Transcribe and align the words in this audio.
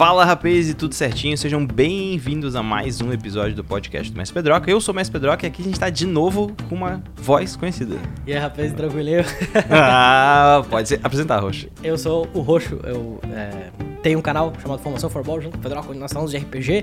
Fala 0.00 0.24
rapaz 0.24 0.66
e 0.70 0.72
tudo 0.72 0.94
certinho, 0.94 1.36
sejam 1.36 1.66
bem-vindos 1.66 2.56
a 2.56 2.62
mais 2.62 3.02
um 3.02 3.12
episódio 3.12 3.54
do 3.54 3.62
podcast 3.62 4.10
do 4.10 4.16
Mestre 4.16 4.32
Pedroca. 4.32 4.70
Eu 4.70 4.80
sou 4.80 4.94
o 4.94 4.96
Mestre 4.96 5.12
Pedroca 5.12 5.44
e 5.44 5.46
aqui 5.46 5.60
a 5.60 5.64
gente 5.66 5.78
tá 5.78 5.90
de 5.90 6.06
novo 6.06 6.56
com 6.70 6.74
uma 6.74 7.04
voz 7.16 7.54
conhecida. 7.54 7.98
E 8.26 8.32
aí, 8.32 8.38
rapaz, 8.38 8.72
tranquilo? 8.72 9.22
ah, 9.70 10.64
pode 10.70 10.88
ser. 10.88 11.00
Apresentar, 11.04 11.40
Roxo. 11.40 11.68
Eu 11.84 11.98
sou 11.98 12.26
o 12.32 12.40
Roxo, 12.40 12.80
eu 12.82 13.20
é, 13.30 13.68
tenho 14.02 14.18
um 14.18 14.22
canal 14.22 14.50
chamado 14.62 14.80
Formação 14.80 15.10
Forball 15.10 15.38
junto 15.38 15.52
com 15.52 15.58
o 15.58 15.62
Pedroca, 15.62 15.90
onde 15.90 15.98
nós 15.98 16.10
falamos 16.10 16.30
de 16.30 16.38
RPG, 16.38 16.82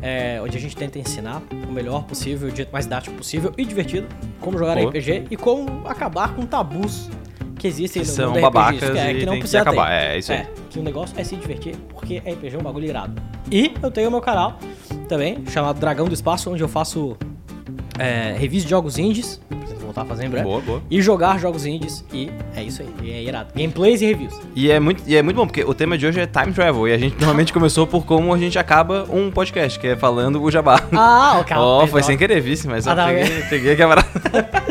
é, 0.00 0.40
onde 0.42 0.56
a 0.56 0.60
gente 0.60 0.74
tenta 0.74 0.98
ensinar 0.98 1.42
o 1.68 1.70
melhor 1.70 2.04
possível, 2.04 2.48
o 2.48 2.56
jeito 2.56 2.72
mais 2.72 2.86
didático 2.86 3.14
possível 3.14 3.52
e 3.58 3.64
divertido, 3.66 4.06
como 4.40 4.56
jogar 4.56 4.76
Boa. 4.76 4.88
RPG 4.88 5.26
e 5.30 5.36
como 5.36 5.86
acabar 5.86 6.34
com 6.34 6.46
tabus 6.46 7.10
que 7.64 7.68
existem 7.68 8.02
Que 8.02 8.08
no 8.08 8.14
são 8.14 8.30
mundo 8.30 8.42
babacas 8.42 8.82
RPG, 8.82 8.92
que, 8.92 8.98
é, 8.98 9.14
que 9.14 9.20
não 9.20 9.32
tem 9.32 9.32
que 9.32 9.38
precisa 9.38 9.62
acabar. 9.62 9.86
ter. 9.88 9.94
É, 9.94 10.18
isso 10.18 10.32
aí. 10.32 10.38
É, 10.38 10.46
que 10.68 10.78
o 10.78 10.82
negócio 10.82 11.14
é 11.18 11.24
se 11.24 11.34
divertir, 11.34 11.74
porque 11.94 12.18
RPG 12.18 12.56
é 12.56 12.58
um 12.58 12.62
bagulho 12.62 12.86
irado. 12.86 13.14
E 13.50 13.72
eu 13.82 13.90
tenho 13.90 14.08
o 14.08 14.10
meu 14.10 14.20
canal 14.20 14.58
também, 15.08 15.42
chamado 15.50 15.80
Dragão 15.80 16.06
do 16.06 16.12
Espaço, 16.12 16.50
onde 16.52 16.62
eu 16.62 16.68
faço 16.68 17.16
é, 17.98 18.34
reviews 18.38 18.64
de 18.64 18.70
jogos 18.70 18.98
indies, 18.98 19.40
preciso 19.48 19.80
voltar 19.80 20.02
a 20.02 20.04
fazer 20.04 20.26
em 20.26 20.28
breve, 20.28 20.44
Boa, 20.44 20.60
boa. 20.60 20.82
e 20.90 21.00
jogar 21.00 21.38
jogos 21.38 21.64
indies, 21.64 22.04
e 22.12 22.28
é 22.54 22.62
isso 22.62 22.82
aí, 22.82 22.88
e 23.02 23.10
é 23.12 23.22
irado. 23.22 23.48
Gameplays 23.54 24.02
e 24.02 24.06
reviews. 24.06 24.38
E 24.54 24.70
é, 24.70 24.78
muito, 24.80 25.02
e 25.06 25.16
é 25.16 25.22
muito 25.22 25.36
bom, 25.36 25.46
porque 25.46 25.62
o 25.64 25.72
tema 25.72 25.96
de 25.96 26.06
hoje 26.06 26.20
é 26.20 26.26
time 26.26 26.52
travel. 26.52 26.86
E 26.88 26.92
a 26.92 26.98
gente 26.98 27.16
normalmente 27.16 27.52
começou 27.52 27.86
por 27.86 28.04
como 28.04 28.34
a 28.34 28.38
gente 28.38 28.58
acaba 28.58 29.06
um 29.10 29.30
podcast, 29.30 29.78
que 29.78 29.86
é 29.86 29.96
falando 29.96 30.42
o 30.42 30.50
jabá. 30.50 30.82
Ah, 30.92 31.38
o 31.40 31.44
cara. 31.44 31.60
Ó, 31.62 31.86
foi 31.86 32.02
sem 32.02 32.18
querer, 32.18 32.40
vice, 32.40 32.66
mas 32.66 32.84
eu 32.86 32.92
Ah, 32.92 32.96
tá, 32.96 33.06
peguei, 33.06 33.42
peguei 33.48 33.72
a 33.72 33.76
quebrada. 33.76 34.08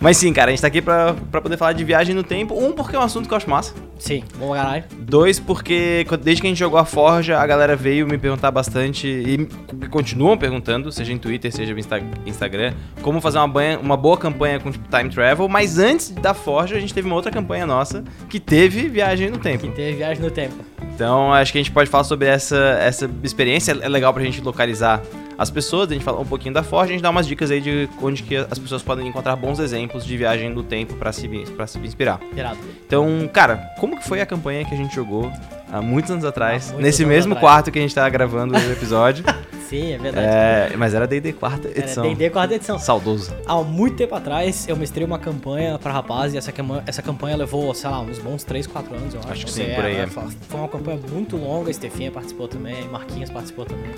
mas 0.00 0.16
sim, 0.16 0.32
cara, 0.32 0.50
a 0.50 0.52
gente 0.52 0.60
tá 0.60 0.68
aqui 0.68 0.80
pra, 0.80 1.14
pra 1.30 1.40
poder 1.40 1.56
falar 1.56 1.72
de 1.72 1.84
viagem 1.84 2.14
no 2.14 2.22
tempo. 2.22 2.54
Um, 2.54 2.72
porque 2.72 2.96
é 2.96 2.98
um 2.98 3.02
assunto 3.02 3.26
que 3.26 3.34
eu 3.34 3.36
acho 3.36 3.48
massa. 3.48 3.74
Sim, 3.98 4.22
bom 4.36 4.52
caralho. 4.52 4.84
Dois, 5.00 5.40
porque 5.40 6.06
desde 6.22 6.40
que 6.40 6.46
a 6.46 6.50
gente 6.50 6.58
jogou 6.58 6.78
a 6.78 6.84
Forja, 6.84 7.38
a 7.38 7.46
galera 7.46 7.74
veio 7.74 8.06
me 8.06 8.16
perguntar 8.16 8.50
bastante 8.50 9.06
e 9.08 9.46
continuam 9.88 10.36
perguntando, 10.38 10.90
seja 10.92 11.12
em 11.12 11.18
Twitter, 11.18 11.52
seja 11.52 11.72
no 11.72 11.78
Insta- 11.78 12.00
Instagram, 12.26 12.72
como 13.02 13.20
fazer 13.20 13.38
uma, 13.38 13.48
banha- 13.48 13.78
uma 13.78 13.96
boa 13.96 14.16
campanha 14.16 14.60
com 14.60 14.70
time 14.70 15.10
travel. 15.10 15.48
Mas 15.48 15.78
antes 15.78 16.10
da 16.10 16.32
Forja, 16.34 16.76
a 16.76 16.80
gente 16.80 16.94
teve 16.94 17.06
uma 17.06 17.16
outra 17.16 17.30
campanha 17.32 17.66
nossa 17.66 18.04
que 18.28 18.38
teve 18.38 18.88
viagem 18.88 19.30
no 19.30 19.38
tempo. 19.38 19.66
Que 19.66 19.72
teve 19.72 19.96
viagem 19.96 20.22
no 20.22 20.30
tempo. 20.30 20.54
Então 20.94 21.32
acho 21.32 21.52
que 21.52 21.58
a 21.58 21.60
gente 21.62 21.70
pode 21.72 21.88
falar 21.90 22.04
sobre 22.04 22.26
essa, 22.28 22.56
essa 22.80 23.10
experiência. 23.22 23.72
É 23.80 23.88
legal 23.88 24.12
pra 24.12 24.22
gente 24.22 24.40
localizar 24.40 25.00
as 25.36 25.48
pessoas, 25.50 25.88
a 25.88 25.92
gente 25.94 26.04
falar 26.04 26.18
um 26.18 26.24
pouquinho 26.26 26.52
da 26.52 26.64
Forja, 26.64 26.86
a 26.90 26.92
gente 26.94 27.02
dá 27.02 27.10
umas 27.10 27.24
dicas 27.24 27.48
aí 27.52 27.60
de 27.60 27.88
onde 28.02 28.24
que 28.24 28.34
as 28.34 28.58
pessoas 28.58 28.82
podem 28.82 29.06
encontrar 29.06 29.36
bons 29.36 29.60
exemplos 29.60 30.04
de 30.04 30.16
viagem 30.16 30.50
no 30.50 30.64
tempo 30.64 30.94
pra 30.94 31.12
se, 31.12 31.28
pra 31.56 31.64
se 31.64 31.78
inspirar. 31.78 32.18
Irado. 32.36 32.58
Então, 32.84 33.30
cara, 33.32 33.70
como 33.78 33.87
que 33.96 34.06
foi 34.06 34.20
a 34.20 34.26
campanha 34.26 34.64
que 34.64 34.74
a 34.74 34.76
gente 34.76 34.94
jogou 34.94 35.32
há 35.72 35.80
muitos 35.80 36.10
anos 36.10 36.24
atrás, 36.24 36.68
Há 36.68 36.72
muitos 36.72 36.84
nesse 36.84 37.02
anos 37.02 37.14
mesmo 37.14 37.32
atrás. 37.34 37.40
quarto 37.52 37.70
que 37.70 37.78
a 37.78 37.82
gente 37.82 37.94
tá 37.94 38.08
gravando 38.08 38.54
o 38.54 38.72
episódio? 38.72 39.24
Sim, 39.68 39.92
é 39.92 39.98
verdade. 39.98 40.26
é, 40.26 40.76
mas 40.78 40.94
era 40.94 41.06
D&D 41.06 41.34
quarta 41.34 41.68
Era 41.68 41.78
edição. 41.78 42.02
D&D 42.02 42.30
quarta 42.30 42.54
edição. 42.54 42.78
Saudoso. 42.78 43.34
Há 43.46 43.62
muito 43.62 43.96
tempo 43.96 44.14
atrás, 44.14 44.66
eu 44.66 44.76
mestrei 44.76 45.04
uma 45.04 45.18
campanha 45.18 45.78
pra 45.78 45.92
rapaz 45.92 46.32
e 46.32 46.38
essa, 46.38 46.52
essa 46.86 47.02
campanha 47.02 47.36
levou, 47.36 47.74
sei 47.74 47.90
lá, 47.90 48.00
uns 48.00 48.18
bons 48.18 48.44
3, 48.44 48.66
4 48.66 48.94
anos, 48.94 49.14
eu 49.14 49.20
acho. 49.20 49.32
Acho 49.32 49.44
que 49.44 49.52
sim, 49.52 49.64
sei, 49.64 49.74
por 49.74 49.84
aí, 49.84 49.96
é, 49.96 50.00
é. 50.00 50.06
Foi 50.06 50.24
foi 50.48 50.60
uma 50.60 50.68
campanha 50.68 50.98
muito 51.10 51.36
longa, 51.36 51.68
a 51.68 51.70
Estefinha 51.70 52.10
participou 52.10 52.48
também, 52.48 52.88
Marquinhos 52.88 53.30
participou 53.30 53.66
também. 53.66 53.90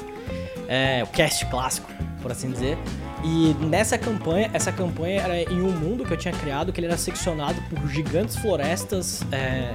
É, 0.66 1.02
o 1.04 1.06
cast 1.06 1.46
clássico, 1.46 1.90
por 2.20 2.32
assim 2.32 2.50
dizer. 2.50 2.77
E 3.24 3.55
nessa 3.60 3.96
campanha, 3.96 4.50
essa 4.52 4.72
campanha 4.72 5.20
era 5.20 5.40
em 5.52 5.62
um 5.62 5.70
mundo 5.70 6.05
que 6.05 6.12
eu 6.12 6.16
tinha 6.16 6.34
criado, 6.34 6.72
que 6.72 6.80
ele 6.80 6.88
era 6.88 6.96
seccionado 6.96 7.60
por 7.70 7.88
gigantes 7.88 8.36
florestas... 8.36 9.22
É, 9.30 9.72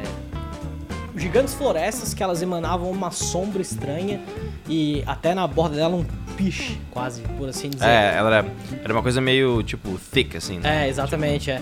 gigantes 1.15 1.53
florestas 1.53 2.13
que 2.13 2.21
elas 2.21 2.41
emanavam 2.41 2.91
uma 2.91 3.09
sombra 3.09 3.61
estranha 3.61 4.21
e 4.67 5.03
até 5.05 5.33
na 5.33 5.45
borda 5.47 5.75
dela 5.75 5.95
um 5.95 6.03
piche, 6.35 6.79
quase, 6.91 7.21
por 7.37 7.47
assim 7.47 7.69
dizer. 7.69 7.85
É, 7.85 8.15
ela 8.15 8.35
era, 8.37 8.47
era 8.83 8.93
uma 8.93 9.01
coisa 9.01 9.21
meio, 9.21 9.61
tipo, 9.63 9.97
thick, 10.11 10.35
assim, 10.35 10.59
né? 10.59 10.85
É, 10.85 10.89
exatamente, 10.89 11.51
é. 11.51 11.61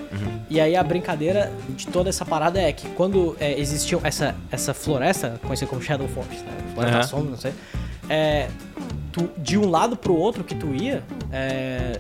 E 0.50 0.59
aí 0.59 0.75
a 0.75 0.84
brincadeira 0.84 1.52
de 1.69 1.88
toda 1.88 2.09
essa 2.09 2.25
parada 2.25 2.59
é 2.62 2.72
que 2.72 2.88
quando 2.90 3.36
é, 3.40 3.59
existiam 3.59 4.02
essa, 4.03 4.36
essa 4.52 4.74
floresta, 4.74 5.40
conhecida 5.44 5.69
como 5.69 5.81
Shadow 5.81 6.08
Forest, 6.08 6.44
né? 6.44 6.52
Floresta 6.74 6.97
Aham. 6.97 7.08
Sombra, 7.08 7.30
não 7.31 7.38
sei. 7.38 7.53
É, 8.09 8.47
tu, 9.12 9.30
de 9.38 9.58
um 9.58 9.70
lado 9.70 9.96
pro 9.96 10.16
outro 10.16 10.44
que 10.44 10.56
tu 10.56 10.74
ia, 10.74 11.03
é, 11.31 12.00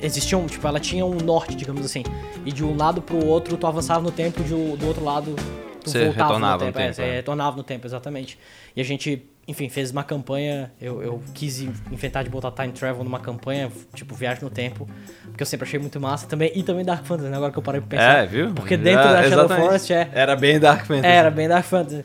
existiam, 0.00 0.46
tipo, 0.46 0.66
ela 0.66 0.78
tinha 0.80 1.04
um 1.04 1.16
norte, 1.16 1.54
digamos 1.54 1.84
assim. 1.84 2.02
E 2.44 2.52
de 2.52 2.64
um 2.64 2.76
lado 2.76 3.00
pro 3.00 3.24
outro 3.24 3.56
tu 3.56 3.66
avançava 3.66 4.02
no 4.02 4.10
tempo, 4.10 4.42
de, 4.42 4.50
do 4.50 4.86
outro 4.86 5.04
lado 5.04 5.34
tu 5.82 5.90
Você 5.90 6.04
voltava 6.04 6.28
retornava 6.28 6.64
no 6.64 6.66
no 6.66 6.72
tempo. 6.72 6.78
é, 6.78 6.82
tempo, 6.84 6.94
você 6.94 7.02
é. 7.02 7.12
retornava 7.16 7.56
no 7.56 7.62
tempo, 7.62 7.86
exatamente. 7.86 8.38
E 8.76 8.80
a 8.80 8.84
gente, 8.84 9.22
enfim, 9.46 9.68
fez 9.68 9.90
uma 9.90 10.04
campanha. 10.04 10.70
Eu, 10.80 11.02
eu 11.02 11.22
quis 11.34 11.60
in- 11.60 11.72
inventar 11.90 12.22
de 12.24 12.30
botar 12.30 12.50
time 12.52 12.72
travel 12.72 13.02
numa 13.02 13.18
campanha, 13.20 13.70
tipo, 13.94 14.14
viagem 14.14 14.42
no 14.44 14.50
tempo, 14.50 14.88
porque 15.24 15.42
eu 15.42 15.46
sempre 15.46 15.66
achei 15.66 15.78
muito 15.80 15.98
massa 16.00 16.26
também. 16.26 16.52
E 16.54 16.62
também 16.62 16.84
Dark 16.84 17.04
Fantasy, 17.04 17.28
né? 17.28 17.36
Agora 17.36 17.50
que 17.52 17.58
eu 17.58 17.62
parei 17.62 17.80
pra 17.80 17.90
pensar. 17.90 18.18
É, 18.22 18.26
viu? 18.26 18.52
Porque 18.54 18.76
dentro 18.76 19.00
É, 19.00 19.12
da 19.12 19.22
Shadow 19.24 19.38
exatamente. 19.44 19.66
Forest 19.66 19.92
é. 19.92 20.08
Era 20.12 20.36
bem 20.36 20.60
Dark 20.60 20.86
Fantasy. 20.86 21.06
Era 21.06 21.30
bem 21.30 21.48
Dark 21.48 21.64
Fantasy. 21.64 22.04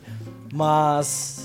Mas. 0.52 1.37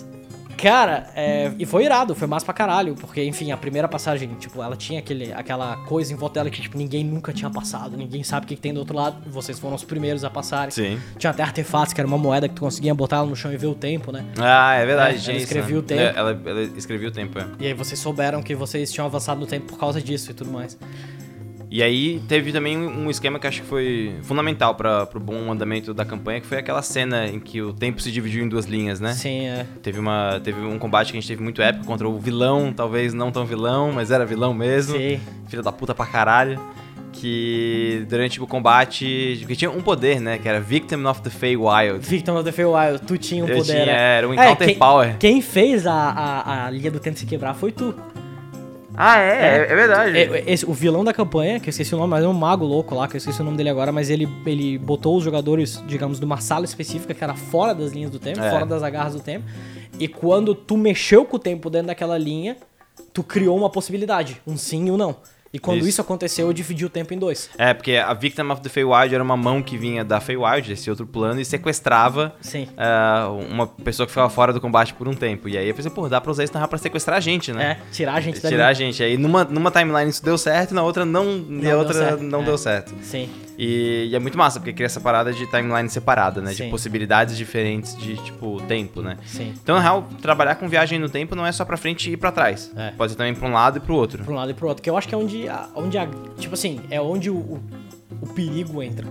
Cara, 0.63 1.07
é, 1.13 1.51
e 1.59 1.65
foi 1.65 1.83
irado, 1.83 2.15
foi 2.15 2.25
massa 2.25 2.45
pra 2.45 2.53
caralho, 2.53 2.95
porque, 2.95 3.21
enfim, 3.21 3.51
a 3.51 3.57
primeira 3.57 3.85
passagem, 3.85 4.29
tipo, 4.35 4.63
ela 4.63 4.77
tinha 4.77 4.99
aquele, 4.99 5.33
aquela 5.33 5.75
coisa 5.85 6.13
em 6.13 6.15
volta 6.15 6.35
dela 6.39 6.49
que, 6.49 6.61
tipo, 6.61 6.77
ninguém 6.77 7.03
nunca 7.03 7.33
tinha 7.33 7.49
passado, 7.49 7.97
ninguém 7.97 8.23
sabe 8.23 8.45
o 8.45 8.47
que, 8.47 8.55
que 8.55 8.61
tem 8.61 8.73
do 8.73 8.79
outro 8.79 8.95
lado, 8.95 9.17
vocês 9.29 9.59
foram 9.59 9.75
os 9.75 9.83
primeiros 9.83 10.23
a 10.23 10.29
passarem. 10.29 10.71
Sim. 10.71 10.97
Tinha 11.17 11.31
até 11.31 11.43
artefatos, 11.43 11.93
que 11.93 11.99
era 11.99 12.07
uma 12.07 12.17
moeda 12.17 12.47
que 12.47 12.55
tu 12.55 12.61
conseguia 12.61 12.95
botar 12.95 13.17
ela 13.17 13.25
no 13.25 13.35
chão 13.35 13.51
e 13.51 13.57
ver 13.57 13.67
o 13.67 13.75
tempo, 13.75 14.09
né? 14.09 14.23
Ah, 14.39 14.75
é 14.75 14.85
verdade, 14.85 15.17
É, 15.17 15.19
tinha 15.19 15.33
ela 15.35 15.43
escrevia 15.43 15.73
né? 15.75 15.79
o 15.79 15.83
tempo. 15.83 16.01
É, 16.01 16.13
Ela, 16.15 16.41
ela 16.45 16.61
escrevia 16.77 17.07
o 17.09 17.11
tempo, 17.11 17.39
é. 17.39 17.45
E 17.59 17.67
aí 17.67 17.73
vocês 17.73 17.99
souberam 17.99 18.41
que 18.41 18.55
vocês 18.55 18.89
tinham 18.89 19.05
avançado 19.05 19.41
no 19.41 19.45
tempo 19.45 19.65
por 19.65 19.77
causa 19.77 20.01
disso 20.01 20.31
e 20.31 20.33
tudo 20.33 20.49
mais. 20.49 20.77
E 21.73 21.81
aí 21.81 22.21
teve 22.27 22.51
também 22.51 22.77
um 22.77 23.09
esquema 23.09 23.39
que 23.39 23.47
acho 23.47 23.63
que 23.63 23.67
foi 23.67 24.13
fundamental 24.21 24.75
para 24.75 25.07
pro 25.07 25.19
bom 25.19 25.51
andamento 25.51 25.91
da 25.91 26.05
campanha, 26.05 26.39
que 26.39 26.45
foi 26.45 26.59
aquela 26.59 26.83
cena 26.83 27.25
em 27.25 27.39
que 27.39 27.63
o 27.63 27.73
tempo 27.73 27.99
se 27.99 28.11
dividiu 28.11 28.45
em 28.45 28.47
duas 28.47 28.67
linhas, 28.67 28.99
né? 28.99 29.13
Sim, 29.13 29.47
é. 29.47 29.65
Teve, 29.81 29.99
uma, 29.99 30.39
teve 30.43 30.61
um 30.61 30.77
combate 30.77 31.11
que 31.11 31.17
a 31.17 31.19
gente 31.19 31.27
teve 31.27 31.41
muito 31.41 31.63
épico 31.63 31.83
contra 31.83 32.07
o 32.07 32.19
vilão, 32.19 32.71
talvez 32.71 33.11
não 33.11 33.31
tão 33.31 33.43
vilão, 33.43 33.91
mas 33.91 34.11
era 34.11 34.23
vilão 34.23 34.53
mesmo. 34.53 34.95
Sim. 34.95 35.19
Filho 35.47 35.63
da 35.63 35.71
puta 35.71 35.95
pra 35.95 36.05
caralho. 36.05 36.61
Que 37.11 38.05
durante 38.07 38.39
o 38.39 38.45
combate. 38.45 39.43
Que 39.47 39.55
tinha 39.55 39.71
um 39.71 39.81
poder, 39.81 40.19
né? 40.19 40.37
Que 40.37 40.47
era 40.47 40.59
Victim 40.59 41.05
of 41.05 41.23
the 41.23 41.31
Feywild. 41.31 42.05
Victim 42.07 42.31
of 42.33 42.43
the 42.43 42.51
Feywild, 42.51 43.01
tu 43.01 43.17
tinha 43.17 43.43
um 43.43 43.47
Eu 43.47 43.57
poder. 43.57 43.73
tinha, 43.73 43.95
é. 43.95 44.17
era 44.17 44.29
um 44.29 44.33
Encounter 44.35 44.67
quem, 44.67 44.77
Power. 44.77 45.17
Quem 45.17 45.41
fez 45.41 45.87
a, 45.87 45.93
a, 45.93 46.65
a 46.67 46.69
linha 46.69 46.91
do 46.91 46.99
tempo 46.99 47.17
se 47.17 47.25
quebrar 47.25 47.55
foi 47.55 47.71
tu. 47.71 47.95
Ah, 48.95 49.17
é? 49.19 49.55
É, 49.71 49.75
verdade. 49.75 50.17
É, 50.17 50.43
esse- 50.51 50.65
o 50.65 50.73
vilão 50.73 51.03
da 51.03 51.13
campanha, 51.13 51.59
que 51.59 51.67
eu 51.67 51.71
esqueci 51.71 51.93
o 51.95 51.97
nome, 51.97 52.11
mas 52.11 52.23
é 52.23 52.27
um 52.27 52.33
mago 52.33 52.65
louco 52.65 52.93
lá, 52.93 53.07
que 53.07 53.15
eu 53.15 53.17
esqueci 53.17 53.41
o 53.41 53.43
nome 53.43 53.57
dele 53.57 53.69
agora, 53.69 53.91
mas 53.91 54.09
ele, 54.09 54.27
ele 54.45 54.77
botou 54.77 55.17
os 55.17 55.23
jogadores, 55.23 55.83
digamos, 55.87 56.19
numa 56.19 56.37
sala 56.37 56.65
específica 56.65 57.13
que 57.13 57.23
era 57.23 57.33
fora 57.33 57.73
das 57.73 57.91
linhas 57.91 58.11
do 58.11 58.19
tempo, 58.19 58.39
É. 58.39 58.49
fora 58.51 58.65
das 58.65 58.83
agarras 58.83 59.13
do 59.13 59.19
tempo. 59.19 59.45
E 59.99 60.07
quando 60.07 60.53
tu 60.53 60.77
mexeu 60.77 61.25
com 61.25 61.37
o 61.37 61.39
tempo 61.39 61.69
dentro 61.69 61.87
daquela 61.87 62.17
linha, 62.17 62.55
tu 63.11 63.23
criou 63.23 63.57
uma 63.57 63.69
possibilidade, 63.69 64.41
um 64.45 64.55
sim 64.57 64.87
e 64.87 64.91
um 64.91 64.97
não. 64.97 65.15
E 65.53 65.59
quando 65.59 65.79
Isso. 65.81 65.89
isso, 65.89 66.01
aconteceu, 66.01 66.47
eu 66.47 66.53
dividi 66.53 66.83
o 66.83 66.89
tempo 66.89 67.13
em 67.13 67.19
dois. 67.19 67.47
É, 67.59 67.75
porque 67.75 67.95
a 67.95 68.11
Victim 68.15 68.49
of 68.49 68.59
the 68.61 68.69
Feywild 68.69 69.13
era 69.13 69.23
uma 69.23 69.37
mão 69.37 69.61
que 69.61 69.77
vinha 69.77 70.03
da 70.03 70.19
Feywild, 70.19 70.67
desse 70.67 70.89
outro 70.89 71.05
plano, 71.05 71.39
e 71.39 71.45
sequestrava 71.45 72.35
Sim. 72.41 72.67
ah, 72.75 73.29
uma 73.51 73.67
pessoa 73.67 74.07
que 74.07 74.11
ficava 74.11 74.31
fora 74.31 74.51
do 74.51 74.59
combate 74.59 74.95
por 74.95 75.07
um 75.07 75.13
tempo. 75.13 75.47
E 75.47 75.55
aí 75.55 75.69
eu 75.69 75.75
pensei, 75.75 75.91
pô, 75.91 76.09
dá 76.09 76.19
pra 76.19 76.31
usar 76.31 76.43
isso 76.43 76.53
na 76.55 76.67
pra 76.67 76.79
sequestrar 76.79 77.17
a 77.17 77.19
gente, 77.19 77.53
né? 77.53 77.77
É, 77.79 77.91
tirar 77.91 78.15
a 78.15 78.19
gente 78.19 78.41
dali. 78.41 78.55
Tirar 78.55 78.67
a 78.69 78.73
gente. 78.73 79.03
Aí 79.03 79.15
numa, 79.15 79.43
numa 79.43 79.69
timeline 79.69 80.09
isso 80.09 80.25
deu 80.25 80.39
certo 80.39 80.73
na 80.73 80.81
outra 80.81 81.05
não, 81.05 81.45
e 81.47 81.69
a 81.69 81.77
outra 81.77 82.17
não 82.17 82.41
é. 82.41 82.45
deu 82.45 82.57
certo. 82.57 82.91
Sim. 83.03 83.29
E, 83.57 84.07
e 84.11 84.15
é 84.15 84.19
muito 84.19 84.37
massa, 84.37 84.59
porque 84.59 84.73
cria 84.73 84.85
essa 84.87 84.99
parada 84.99 85.31
de 85.31 85.45
timeline 85.47 85.87
separada, 85.89 86.41
né? 86.41 86.51
De 86.51 86.57
Sim. 86.57 86.69
possibilidades 86.69 87.37
diferentes 87.37 87.95
de, 87.95 88.17
tipo, 88.17 88.61
tempo, 88.67 89.01
né? 89.01 89.17
Sim. 89.25 89.53
Então, 89.61 89.75
na 89.75 89.81
real, 89.81 90.07
trabalhar 90.21 90.55
com 90.55 90.67
viagem 90.67 90.97
no 90.99 91.07
tempo 91.09 91.35
não 91.35 91.45
é 91.45 91.51
só 91.51 91.63
pra 91.63 91.77
frente 91.77 92.11
e 92.11 92.17
pra 92.17 92.31
trás. 92.31 92.71
É. 92.75 92.91
Pode 92.91 93.11
ser 93.11 93.17
também 93.17 93.33
pra 93.35 93.47
um 93.47 93.53
lado 93.53 93.77
e 93.77 93.79
pro 93.81 93.93
outro. 93.95 94.23
Pra 94.23 94.33
um 94.33 94.35
lado 94.35 94.51
e 94.51 94.53
pro 94.53 94.67
outro. 94.67 94.81
Que 94.81 94.89
eu 94.89 94.97
acho 94.97 95.07
que 95.07 95.13
é 95.13 95.17
onde, 95.17 95.47
a- 95.47 95.69
onde 95.75 95.97
a, 95.97 96.07
tipo 96.39 96.53
assim, 96.55 96.81
é 96.89 96.99
onde 96.99 97.29
o, 97.29 97.35
o, 97.35 97.63
o 98.21 98.27
perigo 98.27 98.81
entra. 98.81 99.05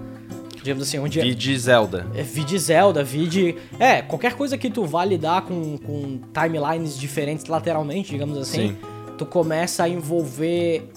Digamos 0.57 0.85
assim, 0.85 0.99
onde 0.99 1.19
é, 1.21 1.27
E 1.27 1.35
de 1.35 1.59
Zelda. 1.59 2.07
é 2.15 2.23
vide 2.23 2.57
Zelda, 2.57 3.03
vide... 3.03 3.57
É, 3.81 4.01
qualquer 4.01 4.35
coisa 4.35 4.57
que 4.57 4.71
tu 4.71 4.85
vá 4.85 5.05
lidar 5.05 5.43
com, 5.43 5.77
com 5.79 6.21
timelines 6.33 6.97
diferentes 6.97 7.47
lateralmente, 7.47 8.11
digamos 8.13 8.39
assim, 8.39 8.69
Sim. 8.69 8.77
tu 9.19 9.27
começa 9.27 9.83
a 9.83 9.89
envolver 9.89 10.89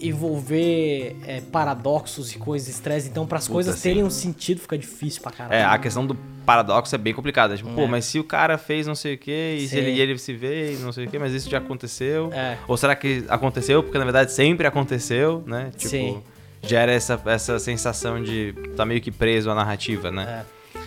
envolver 0.00 1.16
é, 1.26 1.40
paradoxos 1.40 2.32
e 2.34 2.38
coisas, 2.38 2.68
estresse. 2.68 3.08
Então, 3.08 3.26
para 3.26 3.38
as 3.38 3.48
coisas 3.48 3.80
terem 3.80 4.04
um 4.04 4.10
sentido, 4.10 4.60
fica 4.60 4.76
difícil 4.78 5.22
pra 5.22 5.30
caralho. 5.32 5.54
É, 5.54 5.64
a 5.64 5.78
questão 5.78 6.06
do 6.06 6.14
paradoxo 6.46 6.94
é 6.94 6.98
bem 6.98 7.12
complicada. 7.12 7.56
Tipo, 7.56 7.70
pô, 7.70 7.82
É. 7.82 7.86
mas 7.86 8.04
se 8.04 8.18
o 8.18 8.24
cara 8.24 8.56
fez 8.56 8.86
não 8.86 8.94
sei 8.94 9.14
o 9.14 9.18
que, 9.18 9.56
e 9.60 9.68
se 9.68 9.76
ele, 9.76 10.00
ele 10.00 10.18
se 10.18 10.32
vê 10.32 10.74
e 10.74 10.76
não 10.76 10.92
sei 10.92 11.06
o 11.06 11.10
que, 11.10 11.18
mas 11.18 11.32
isso 11.32 11.50
já 11.50 11.58
aconteceu. 11.58 12.30
É. 12.32 12.56
Ou 12.66 12.76
será 12.76 12.94
que 12.94 13.24
aconteceu 13.28 13.82
porque 13.82 13.98
na 13.98 14.04
verdade 14.04 14.32
sempre 14.32 14.66
aconteceu, 14.66 15.42
né? 15.46 15.70
Tipo, 15.76 15.90
Sim. 15.90 16.22
gera 16.62 16.92
essa, 16.92 17.20
essa 17.26 17.58
sensação 17.58 18.22
de 18.22 18.54
tá 18.76 18.84
meio 18.84 19.00
que 19.00 19.10
preso 19.10 19.50
à 19.50 19.54
narrativa, 19.54 20.10
né? 20.10 20.44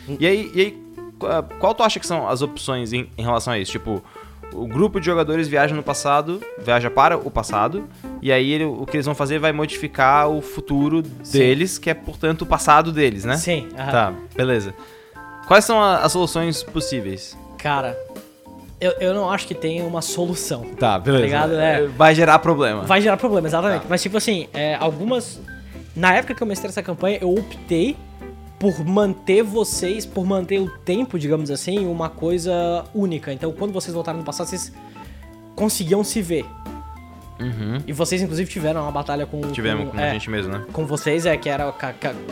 É. 0.09 0.15
E 0.19 0.25
aí, 0.25 0.51
e 0.55 0.61
aí 0.61 0.83
qual, 1.19 1.43
qual 1.59 1.75
tu 1.75 1.83
acha 1.83 1.99
que 1.99 2.07
são 2.07 2.27
as 2.27 2.41
opções 2.41 2.91
em, 2.93 3.07
em 3.17 3.21
relação 3.21 3.53
a 3.53 3.59
isso? 3.59 3.71
Tipo, 3.73 4.03
o 4.53 4.67
grupo 4.67 4.99
de 4.99 5.05
jogadores 5.05 5.47
viaja 5.47 5.73
no 5.75 5.83
passado, 5.83 6.41
viaja 6.63 6.89
para 6.89 7.17
o 7.17 7.31
passado, 7.31 7.87
e 8.21 8.31
aí 8.31 8.51
ele- 8.51 8.65
o 8.65 8.85
que 8.85 8.97
eles 8.97 9.05
vão 9.05 9.15
fazer 9.15 9.39
vai 9.39 9.51
modificar 9.51 10.29
o 10.29 10.41
futuro 10.41 11.03
Sim. 11.23 11.37
deles, 11.39 11.77
que 11.77 11.89
é, 11.89 11.93
portanto, 11.93 12.41
o 12.43 12.45
passado 12.45 12.91
deles, 12.91 13.23
né? 13.25 13.37
Sim, 13.37 13.67
aham. 13.77 13.91
Tá, 13.91 14.13
beleza. 14.35 14.73
Quais 15.47 15.65
são 15.65 15.81
a- 15.81 15.97
as 15.99 16.11
soluções 16.11 16.63
possíveis? 16.63 17.37
Cara, 17.57 17.97
eu, 18.79 18.91
eu 18.99 19.13
não 19.13 19.29
acho 19.29 19.47
que 19.47 19.53
tem 19.53 19.81
uma 19.81 20.01
solução. 20.01 20.61
Tá, 20.79 20.97
beleza. 20.99 21.23
ligado? 21.23 21.53
É. 21.53 21.87
Vai 21.87 22.15
gerar 22.15 22.39
problema. 22.39 22.83
Vai 22.83 23.01
gerar 23.01 23.17
problema, 23.17 23.47
exatamente. 23.47 23.81
Tá. 23.81 23.87
Mas, 23.89 24.01
tipo 24.01 24.17
assim, 24.17 24.47
é, 24.53 24.75
algumas. 24.75 25.39
Na 25.95 26.13
época 26.13 26.33
que 26.33 26.41
eu 26.41 26.47
mestrei 26.47 26.69
essa 26.69 26.81
campanha, 26.81 27.17
eu 27.21 27.33
optei 27.33 27.95
por 28.61 28.85
manter 28.85 29.41
vocês, 29.41 30.05
por 30.05 30.23
manter 30.23 30.59
o 30.59 30.69
tempo, 30.69 31.17
digamos 31.17 31.49
assim, 31.49 31.87
uma 31.87 32.09
coisa 32.09 32.85
única. 32.93 33.33
Então, 33.33 33.51
quando 33.51 33.73
vocês 33.73 33.91
voltaram 33.91 34.19
no 34.19 34.23
passado, 34.23 34.45
vocês 34.45 34.71
conseguiam 35.55 36.03
se 36.03 36.21
ver. 36.21 36.45
Uhum. 37.39 37.79
E 37.87 37.91
vocês, 37.91 38.21
inclusive, 38.21 38.47
tiveram 38.47 38.83
uma 38.83 38.91
batalha 38.91 39.25
com. 39.25 39.41
Tivemos 39.51 39.85
com, 39.85 39.91
com 39.93 39.99
é, 39.99 40.11
a 40.11 40.13
gente 40.13 40.29
mesmo, 40.29 40.53
né? 40.53 40.63
com 40.71 40.85
vocês, 40.85 41.25
é 41.25 41.35
que 41.35 41.49
era, 41.49 41.73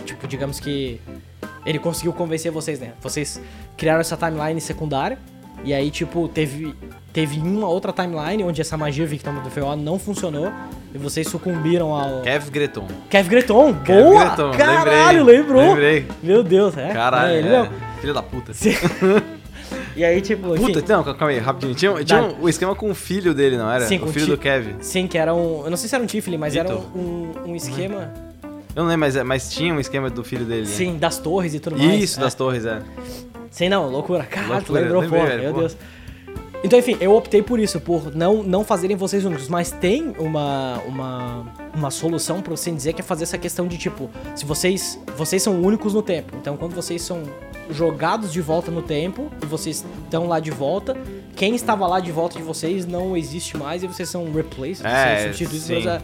tipo, 0.06 0.28
digamos 0.28 0.60
que 0.60 1.02
ele 1.66 1.80
conseguiu 1.80 2.14
convencer 2.14 2.52
vocês, 2.52 2.80
né? 2.80 2.94
Vocês 3.02 3.42
criaram 3.76 4.02
essa 4.02 4.16
timeline 4.16 4.62
secundária, 4.62 5.18
e 5.64 5.74
aí, 5.74 5.92
tipo, 5.92 6.28
teve, 6.28 6.74
teve 7.12 7.40
uma 7.40 7.68
outra 7.68 7.92
timeline 7.92 8.44
onde 8.44 8.62
essa 8.62 8.78
magia 8.78 9.06
Victim 9.06 9.32
do 9.44 9.50
FO 9.50 9.76
não 9.76 10.00
funcionou, 10.00 10.52
e 10.94 10.98
vocês 10.98 11.28
sucumbiram 11.28 11.94
ao... 11.94 12.22
Kev 12.22 12.50
Greton. 12.50 12.88
Kev 13.10 13.30
Greton, 13.30 13.74
Kev 13.84 14.04
boa! 14.04 14.26
Greton, 14.26 14.52
Caralho, 14.52 15.24
lembrei, 15.24 15.42
lembrou! 15.42 15.68
lembrei. 15.68 16.06
Meu 16.24 16.44
Deus, 16.44 16.78
é. 16.78 16.90
Caralho, 16.94 17.34
é, 17.34 17.38
ele 17.38 17.48
é. 17.50 17.70
Filho 18.02 18.14
da 18.14 18.24
puta. 18.24 18.54
Sim. 18.54 18.72
e 19.96 20.04
aí, 20.04 20.22
tipo, 20.22 20.56
enfim, 20.56 20.74
Puta, 20.74 20.94
não, 20.94 21.04
calma 21.04 21.28
aí, 21.28 21.38
rapidinho. 21.38 21.76
Tinha, 21.76 22.04
tinha 22.04 22.22
um, 22.24 22.44
o 22.44 22.50
esquema 22.50 22.74
com 22.74 22.90
o 22.90 22.96
filho 22.96 23.34
dele, 23.34 23.58
não 23.58 23.70
era? 23.70 23.86
Sim, 23.86 24.00
o 24.02 24.08
filho 24.08 24.28
do 24.28 24.38
Kev. 24.38 24.76
sim, 24.80 25.06
que 25.06 25.18
era 25.18 25.34
um... 25.34 25.64
Eu 25.66 25.70
não 25.70 25.78
sei 25.78 25.90
se 25.90 25.96
era 25.96 26.04
um 26.04 26.08
Tiflin, 26.08 26.38
mas 26.38 26.56
era 26.56 26.70
Vitor. 26.70 26.86
um, 26.96 27.00
um, 27.46 27.52
um 27.52 27.56
esquema, 27.56 28.12
Eu 28.76 28.84
não 28.84 28.90
lembro, 28.90 29.02
mas, 29.02 29.16
mas 29.24 29.52
tinha 29.52 29.74
um 29.74 29.80
esquema 29.80 30.10
do 30.10 30.24
filho 30.24 30.46
dele. 30.46 30.62
né? 30.62 30.74
sim, 30.74 30.98
das 30.98 31.18
torres 31.18 31.54
e 31.54 31.60
tudo 31.60 31.78
mais. 31.78 32.02
Isso, 32.02 32.20
é. 32.20 32.24
das 32.24 32.34
torres, 32.34 32.66
é. 32.66 32.82
Sim, 33.60 33.68
não, 33.68 33.90
loucura. 33.90 34.24
Caralho, 34.24 34.64
tu 34.64 34.72
Loucura, 34.72 34.80
lembrou, 34.82 35.02
lembrei, 35.02 35.20
pô, 35.22 35.28
velho, 35.28 35.44
meu. 35.44 35.54
Deus. 35.54 35.78
Então, 36.64 36.80
enfim, 36.80 36.96
eu 37.02 37.14
optei 37.14 37.42
por 37.42 37.60
isso, 37.60 37.78
por 37.82 38.16
não, 38.16 38.42
não 38.42 38.64
fazerem 38.64 38.96
vocês 38.96 39.26
únicos, 39.26 39.50
mas 39.50 39.70
tem 39.70 40.14
uma, 40.18 40.78
uma, 40.86 41.46
uma 41.76 41.92
solução 41.92 42.42
pra 42.42 42.52
você 42.56 42.72
dizer 42.72 42.94
que 42.94 43.02
é 43.02 43.04
fazer 43.04 43.24
essa 43.24 43.38
questão 43.38 43.68
de 43.68 43.78
tipo, 43.78 44.10
se 44.34 44.46
vocês 44.46 44.98
vocês 45.18 45.44
são 45.44 45.62
únicos 45.62 45.94
no 45.94 46.02
tempo. 46.02 46.38
Então, 46.40 46.56
quando 46.56 46.74
vocês 46.74 47.02
são 47.02 47.24
jogados 47.70 48.32
de 48.32 48.40
volta 48.40 48.72
no 48.72 48.82
tempo 48.82 49.30
e 49.44 49.46
vocês 49.46 49.86
estão 50.06 50.26
lá 50.26 50.40
de 50.40 50.52
volta, 50.52 50.96
quem 51.36 51.54
estava 51.54 51.86
lá 51.86 52.00
de 52.00 52.14
volta 52.14 52.38
de 52.38 52.44
vocês 52.44 52.86
não 52.86 53.18
existe 53.18 53.58
mais 53.58 53.84
e 53.84 53.88
vocês 53.88 54.08
são 54.08 54.32
replaced, 54.32 54.86
É, 54.88 55.24
são 55.24 55.34
substituídos. 55.34 55.86
mas 55.86 55.86
é- 55.86 56.02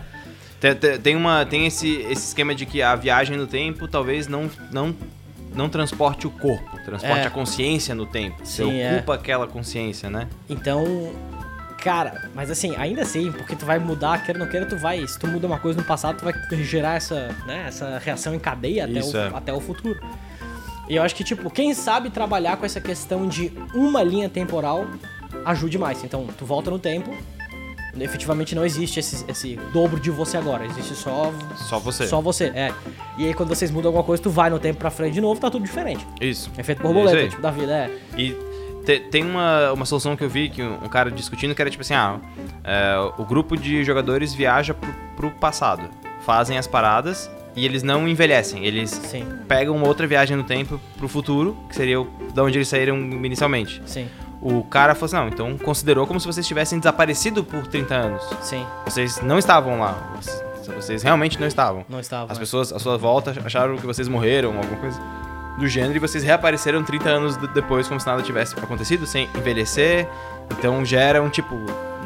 Tem, 0.59 0.75
tem- 0.75 0.99
tem 0.99 1.15
uma, 1.15 1.45
tem 1.45 1.65
esse, 1.67 2.01
esse 2.09 2.27
esquema 2.27 2.53
de 2.53 2.65
que 2.65 2.81
a 2.81 2.95
viagem 2.95 3.37
no 3.37 3.47
tempo 3.47 3.87
talvez 3.87 4.27
não, 4.27 4.49
não, 4.73 4.93
não 5.53 5.69
transporte 5.69 6.27
o 6.27 6.29
corpo, 6.31 6.74
transporte 6.85 7.19
É. 7.19 7.25
a 7.27 7.29
consciência 7.29 7.93
no 7.95 8.05
tempo. 8.05 8.45
Você 8.45 8.63
Sim, 8.63 8.79
é. 8.79 8.95
ocupa 8.95 9.15
aquela 9.15 9.47
consciência, 9.47 10.09
né? 10.09 10.27
Então, 10.49 11.11
cara, 11.81 12.29
mas 12.33 12.49
assim, 12.49 12.75
ainda 12.77 13.01
assim, 13.01 13.31
porque 13.31 13.55
tu 13.55 13.65
vai 13.65 13.77
mudar, 13.79 14.23
queira 14.23 14.39
ou 14.39 14.45
não 14.45 14.51
queira, 14.51 14.65
tu 14.65 14.77
vai, 14.77 15.05
se 15.07 15.19
tu 15.19 15.27
muda 15.27 15.45
uma 15.47 15.59
coisa 15.59 15.79
no 15.79 15.85
passado, 15.85 16.17
tu 16.17 16.23
vai 16.25 16.33
gerar 16.63 16.95
essa, 16.95 17.35
né, 17.45 17.65
essa 17.67 17.99
reação 18.03 18.33
em 18.33 18.39
cadeia 18.39 18.85
até 18.85 18.99
Isso, 18.99 19.15
o, 19.15 19.19
é. 19.19 19.27
até 19.33 19.53
o 19.53 19.59
futuro. 19.59 19.99
E 20.87 20.95
eu 20.95 21.03
acho 21.03 21.15
que, 21.15 21.23
tipo, 21.23 21.49
quem 21.49 21.73
sabe 21.73 22.09
trabalhar 22.09 22.57
com 22.57 22.65
essa 22.65 22.79
questão 22.79 23.27
de 23.27 23.51
uma 23.73 24.03
linha 24.03 24.29
temporal 24.29 24.85
ajude 25.43 25.77
mais. 25.77 26.03
Então, 26.03 26.27
tu 26.37 26.45
volta 26.45 26.69
no 26.69 26.77
tempo, 26.79 27.15
efetivamente 27.99 28.53
não 28.55 28.65
existe 28.65 28.99
esse, 28.99 29.23
esse 29.27 29.55
dobro 29.73 29.99
de 29.99 30.09
você 30.11 30.37
agora, 30.37 30.65
existe 30.65 30.93
só 30.95 31.33
Só 31.55 31.79
você. 31.79 32.07
só 32.07 32.21
você, 32.21 32.45
é. 32.55 32.73
E 33.17 33.25
aí 33.25 33.33
quando 33.33 33.49
vocês 33.49 33.71
mudam 33.71 33.89
alguma 33.89 34.03
coisa, 34.03 34.21
tu 34.21 34.29
vai 34.29 34.49
no 34.49 34.59
tempo 34.59 34.79
pra 34.79 34.89
frente 34.89 35.13
de 35.13 35.21
novo, 35.21 35.39
tá 35.39 35.49
tudo 35.49 35.63
diferente. 35.63 36.05
Isso. 36.19 36.49
Efeito 36.57 36.79
Isso 36.79 36.87
borboleta, 36.93 37.17
aí. 37.17 37.29
tipo, 37.29 37.41
da 37.41 37.51
vida, 37.51 37.71
é. 37.71 37.91
E 38.17 38.35
te- 38.85 38.99
tem 38.99 39.23
uma, 39.23 39.71
uma 39.73 39.85
solução 39.85 40.15
que 40.15 40.23
eu 40.23 40.29
vi 40.29 40.49
que 40.49 40.61
um, 40.61 40.75
um 40.83 40.89
cara 40.89 41.09
discutindo 41.11 41.55
que 41.55 41.61
era 41.61 41.69
tipo 41.71 41.81
assim, 41.81 41.93
ah, 41.93 42.19
é, 42.63 42.95
o 43.17 43.23
grupo 43.25 43.55
de 43.57 43.83
jogadores 43.83 44.33
viaja 44.33 44.73
pro, 44.73 44.93
pro 45.15 45.31
passado, 45.31 45.89
fazem 46.25 46.57
as 46.57 46.67
paradas 46.67 47.29
e 47.55 47.63
eles 47.65 47.83
não 47.83 48.05
envelhecem, 48.07 48.65
eles 48.65 48.89
Sim, 48.91 49.25
pegam 49.47 49.75
uma 49.75 49.87
outra 49.87 50.05
viagem 50.05 50.35
no 50.35 50.43
tempo 50.43 50.77
pro 50.97 51.07
futuro, 51.07 51.55
que 51.69 51.75
seria 51.75 52.01
o, 52.01 52.07
da 52.33 52.43
onde 52.43 52.57
eles 52.57 52.67
saíram 52.67 52.97
inicialmente. 52.97 53.81
sim, 53.85 54.07
O 54.41 54.63
cara 54.63 54.93
falou 54.93 55.05
assim, 55.05 55.15
não, 55.15 55.27
então 55.27 55.57
considerou 55.57 56.05
como 56.05 56.19
se 56.19 56.27
vocês 56.27 56.45
tivessem 56.45 56.77
desaparecido 56.79 57.43
por 57.43 57.65
30 57.67 57.95
anos. 57.95 58.23
sim. 58.41 58.65
Vocês 58.85 59.21
não 59.21 59.39
estavam 59.39 59.79
lá, 59.79 59.97
vocês, 60.75 61.01
realmente 61.03 61.39
não 61.39 61.47
estavam. 61.47 61.85
Não 61.89 61.99
estava. 61.99 62.31
As 62.31 62.37
né? 62.37 62.41
pessoas 62.41 62.71
à 62.73 62.79
sua 62.79 62.97
volta 62.97 63.33
acharam 63.45 63.77
que 63.77 63.85
vocês 63.85 64.07
morreram, 64.07 64.55
alguma 64.57 64.77
coisa 64.77 64.99
do 65.57 65.67
gênero, 65.67 65.95
e 65.95 65.99
vocês 65.99 66.23
reapareceram 66.23 66.83
30 66.83 67.09
anos 67.09 67.37
de- 67.37 67.47
depois, 67.47 67.87
como 67.87 67.99
se 67.99 68.05
nada 68.05 68.21
tivesse 68.21 68.53
acontecido, 68.59 69.05
sem 69.05 69.29
envelhecer. 69.35 70.07
Então 70.51 70.83
gera 70.85 71.21
um 71.21 71.29
tipo. 71.29 71.55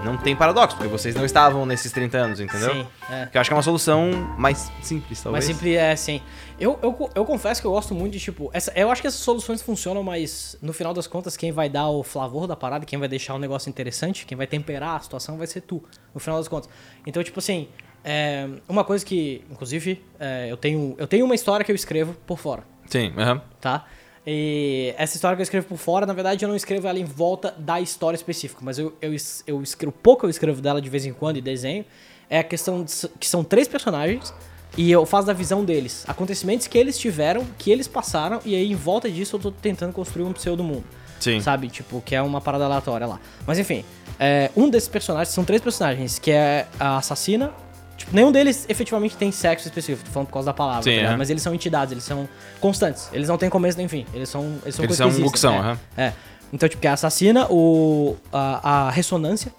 Não 0.04 0.18
tem 0.18 0.36
paradoxo, 0.36 0.78
porque 0.78 0.90
vocês 0.90 1.14
não 1.14 1.26
estavam 1.26 1.66
nesses 1.66 1.92
30 1.92 2.18
anos, 2.18 2.40
entendeu? 2.40 2.74
Sim, 2.74 2.88
é. 3.10 3.26
Que 3.26 3.38
eu 3.38 3.42
acho 3.42 3.50
que 3.50 3.54
é 3.54 3.58
uma 3.58 3.64
solução 3.64 4.12
mais 4.38 4.72
simples, 4.82 5.22
talvez. 5.22 5.46
Mas 5.46 5.56
sempre 5.56 5.76
é 5.76 5.92
assim. 5.92 6.22
Eu, 6.60 6.80
eu, 6.82 7.10
eu 7.14 7.26
confesso 7.26 7.62
que 7.62 7.68
eu 7.68 7.72
gosto 7.72 7.94
muito 7.94 8.14
de, 8.14 8.20
tipo, 8.20 8.50
essa, 8.54 8.72
eu 8.76 8.90
acho 8.90 9.02
que 9.02 9.08
essas 9.08 9.20
soluções 9.20 9.62
funcionam, 9.62 10.02
mas 10.02 10.58
no 10.62 10.74
final 10.74 10.94
das 10.94 11.06
contas, 11.08 11.36
quem 11.36 11.52
vai 11.52 11.70
dar 11.70 11.90
o 11.90 12.04
flavor 12.04 12.48
da 12.48 12.56
parada, 12.56 12.86
quem 12.86 12.98
vai 12.98 13.08
deixar 13.08 13.36
o 13.36 13.40
negócio 13.40 13.70
interessante, 13.70 14.26
quem 14.26 14.38
vai 14.38 14.48
temperar 14.48 14.96
a 14.96 15.00
situação 15.00 15.38
vai 15.38 15.48
ser 15.48 15.62
tu, 15.62 15.84
no 16.14 16.20
final 16.20 16.40
das 16.40 16.48
contas. 16.48 16.70
Então, 17.06 17.22
tipo 17.24 17.40
assim, 17.40 17.68
é, 18.04 18.48
uma 18.68 18.84
coisa 18.84 19.06
que, 19.06 19.44
inclusive, 19.52 20.04
é, 20.20 20.48
eu, 20.50 20.58
tenho, 20.58 20.96
eu 20.98 21.08
tenho 21.08 21.26
uma 21.26 21.36
história 21.36 21.64
que 21.66 21.72
eu 21.72 21.76
escrevo 21.76 22.14
por 22.26 22.38
fora, 22.38 22.64
Sim, 22.88 23.14
aham. 23.18 23.42
tá? 23.60 23.86
E 24.26 24.94
essa 24.98 25.16
história 25.16 25.36
que 25.36 25.42
eu 25.42 25.44
escrevo 25.44 25.68
por 25.68 25.78
fora, 25.78 26.06
na 26.06 26.14
verdade, 26.14 26.44
eu 26.44 26.50
não 26.50 26.56
escrevo 26.56 26.88
ela 26.88 27.00
em 27.00 27.06
volta 27.06 27.54
da 27.58 27.80
história 27.80 28.16
específica, 28.16 28.62
mas 28.64 28.78
eu, 28.78 28.94
eu, 29.02 29.16
eu 29.48 29.62
escrevo 29.62 29.92
pouco, 29.92 30.26
eu 30.26 30.30
escrevo 30.30 30.62
dela 30.62 30.82
de 30.82 30.90
vez 30.90 31.06
em 31.06 31.14
quando 31.14 31.38
e 31.38 31.42
desenho. 31.42 31.86
É 32.30 32.40
a 32.40 32.44
questão 32.44 32.84
de, 32.84 32.94
que 33.20 33.28
são 33.28 33.44
três 33.44 33.68
personagens 33.68 34.34
e 34.78 34.92
eu 34.92 35.06
faço 35.06 35.26
da 35.26 35.34
visão 35.34 35.66
deles, 35.66 36.06
acontecimentos 36.08 36.68
que 36.68 36.78
eles 36.78 36.98
tiveram, 36.98 37.46
que 37.58 37.72
eles 37.72 37.88
passaram, 37.88 38.40
e 38.46 38.56
aí 38.56 38.72
em 38.72 38.76
volta 38.76 39.10
disso 39.10 39.36
eu 39.36 39.40
tô 39.40 39.52
tentando 39.52 39.92
construir 39.94 40.24
um 40.24 40.34
pseudo 40.34 40.64
mundo. 40.64 40.84
Sim. 41.20 41.42
Sabe? 41.42 41.68
Tipo, 41.68 42.02
que 42.02 42.16
é 42.16 42.22
uma 42.22 42.40
parada 42.40 42.66
aleatória 42.66 43.06
lá. 43.06 43.20
Mas 43.46 43.60
enfim, 43.60 43.84
é, 44.20 44.52
um 44.56 44.70
desses 44.70 44.88
personagens, 44.88 45.34
são 45.34 45.44
três 45.44 45.62
personagens, 45.62 46.18
que 46.18 46.32
é 46.32 46.68
a 46.80 46.98
assassina. 46.98 47.52
Tipo, 48.00 48.16
nenhum 48.16 48.32
deles 48.32 48.66
efetivamente 48.70 49.16
tem 49.18 49.32
sexo 49.32 49.68
específico, 49.68 50.06
tô 50.08 50.12
falando 50.14 50.28
por 50.28 50.34
causa 50.34 50.46
da 50.48 50.54
palavra, 50.54 50.84
Sim, 50.84 51.04
tá 51.04 51.12
é. 51.12 51.18
mas 51.18 51.30
eles 51.30 51.44
são 51.44 51.54
entidades, 51.54 51.92
eles 51.92 52.04
são 52.04 52.28
constantes. 52.60 53.10
Eles 53.12 53.28
não 53.28 53.38
têm 53.38 53.50
começo 53.50 53.78
nem 53.78 53.88
fim. 53.88 54.06
Eles 54.14 54.30
são. 54.30 54.44
Eles 54.64 54.76
são 54.76 54.86
Eles 54.86 54.98
coisas 54.98 54.98
são 54.98 55.08
que 55.08 55.12
existem, 55.12 55.28
o 55.30 55.32
que 55.32 55.40
são, 55.40 55.78
é. 55.98 56.06
É. 56.06 56.14
Então, 56.52 56.68
tipo, 56.68 56.82
que 56.82 56.88
é 56.88 56.90
a 56.90 56.94
assassina, 56.94 57.46
o, 57.52 58.16
a, 58.34 58.88
a 58.88 58.90
ressonância, 58.90 59.54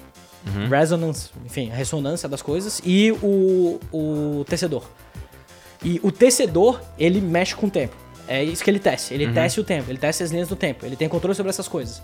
Uhum. 0.46 0.68
resonance, 0.70 1.28
enfim, 1.44 1.70
a 1.70 1.74
ressonância 1.74 2.26
das 2.26 2.40
coisas, 2.40 2.80
e 2.82 3.12
o, 3.22 3.78
o 3.92 4.42
tecedor. 4.48 4.82
E 5.84 6.00
o 6.02 6.10
tecedor, 6.10 6.80
ele 6.98 7.20
mexe 7.20 7.54
com 7.54 7.66
o 7.66 7.70
tempo. 7.70 7.94
É 8.26 8.42
isso 8.42 8.64
que 8.64 8.70
ele 8.70 8.78
tece. 8.78 9.12
Uhum. 9.12 9.20
Ele 9.20 9.32
tece 9.34 9.60
o 9.60 9.64
tempo, 9.64 9.90
ele 9.90 9.98
tece 9.98 10.22
as 10.22 10.30
linhas 10.30 10.48
do 10.48 10.56
tempo, 10.56 10.86
ele 10.86 10.96
tem 10.96 11.08
controle 11.10 11.34
sobre 11.34 11.50
essas 11.50 11.68
coisas. 11.68 12.02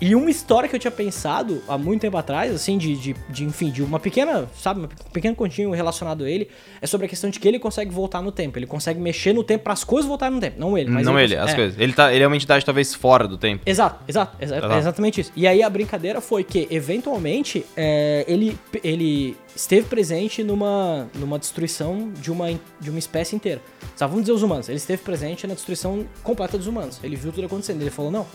E 0.00 0.14
uma 0.14 0.28
história 0.30 0.68
que 0.68 0.74
eu 0.74 0.80
tinha 0.80 0.90
pensado 0.90 1.62
há 1.68 1.78
muito 1.78 2.00
tempo 2.02 2.16
atrás, 2.16 2.52
assim, 2.54 2.76
de, 2.76 2.96
de, 2.96 3.16
de, 3.28 3.44
enfim, 3.44 3.70
de 3.70 3.82
uma 3.82 3.98
pequena, 4.00 4.46
sabe, 4.56 4.80
um 4.82 4.88
pequeno 5.12 5.34
continho 5.34 5.70
relacionado 5.70 6.24
a 6.24 6.30
ele, 6.30 6.48
é 6.82 6.86
sobre 6.86 7.06
a 7.06 7.08
questão 7.08 7.30
de 7.30 7.38
que 7.40 7.46
ele 7.48 7.58
consegue 7.58 7.90
voltar 7.90 8.20
no 8.20 8.30
tempo. 8.32 8.58
Ele 8.58 8.66
consegue 8.66 9.00
mexer 9.00 9.32
no 9.32 9.42
tempo 9.44 9.64
para 9.64 9.72
as 9.72 9.84
coisas 9.84 10.06
voltarem 10.08 10.34
no 10.34 10.40
tempo. 10.40 10.58
Não 10.60 10.76
ele, 10.76 10.90
mas 10.90 11.06
não 11.06 11.18
ele, 11.18 11.34
consegue- 11.34 11.42
as 11.48 11.52
é. 11.52 11.54
coisas. 11.56 11.80
Ele, 11.80 11.92
tá, 11.92 12.12
ele 12.12 12.22
é 12.24 12.26
uma 12.26 12.36
entidade 12.36 12.64
talvez 12.64 12.94
fora 12.94 13.26
do 13.28 13.38
tempo. 13.38 13.62
Exato, 13.64 14.02
exato, 14.08 14.36
exa- 14.40 14.60
Tá 14.60 14.66
lá. 14.66 14.76
é 14.76 14.78
exatamente 14.78 15.20
isso. 15.20 15.32
E 15.36 15.46
aí 15.46 15.62
a 15.62 15.70
brincadeira 15.70 16.20
foi 16.20 16.44
que, 16.44 16.66
eventualmente, 16.70 17.64
é, 17.76 18.24
ele, 18.28 18.58
ele 18.82 19.36
esteve 19.54 19.86
presente 19.86 20.42
numa, 20.42 21.08
numa 21.14 21.38
destruição 21.38 22.10
de 22.20 22.30
uma, 22.30 22.48
de 22.80 22.90
uma 22.90 22.98
espécie 22.98 23.36
inteira. 23.36 23.60
Sabe, 23.96 24.10
vamos 24.10 24.24
dizer 24.24 24.32
os 24.32 24.42
humanos. 24.42 24.68
Ele 24.68 24.76
esteve 24.78 25.02
presente 25.02 25.46
na 25.46 25.54
destruição 25.54 26.04
completa 26.22 26.58
dos 26.58 26.66
humanos. 26.66 26.98
Ele 27.02 27.16
viu 27.16 27.30
tudo 27.32 27.46
acontecendo. 27.46 27.80
Ele 27.80 27.90
falou, 27.90 28.10
não, 28.10 28.26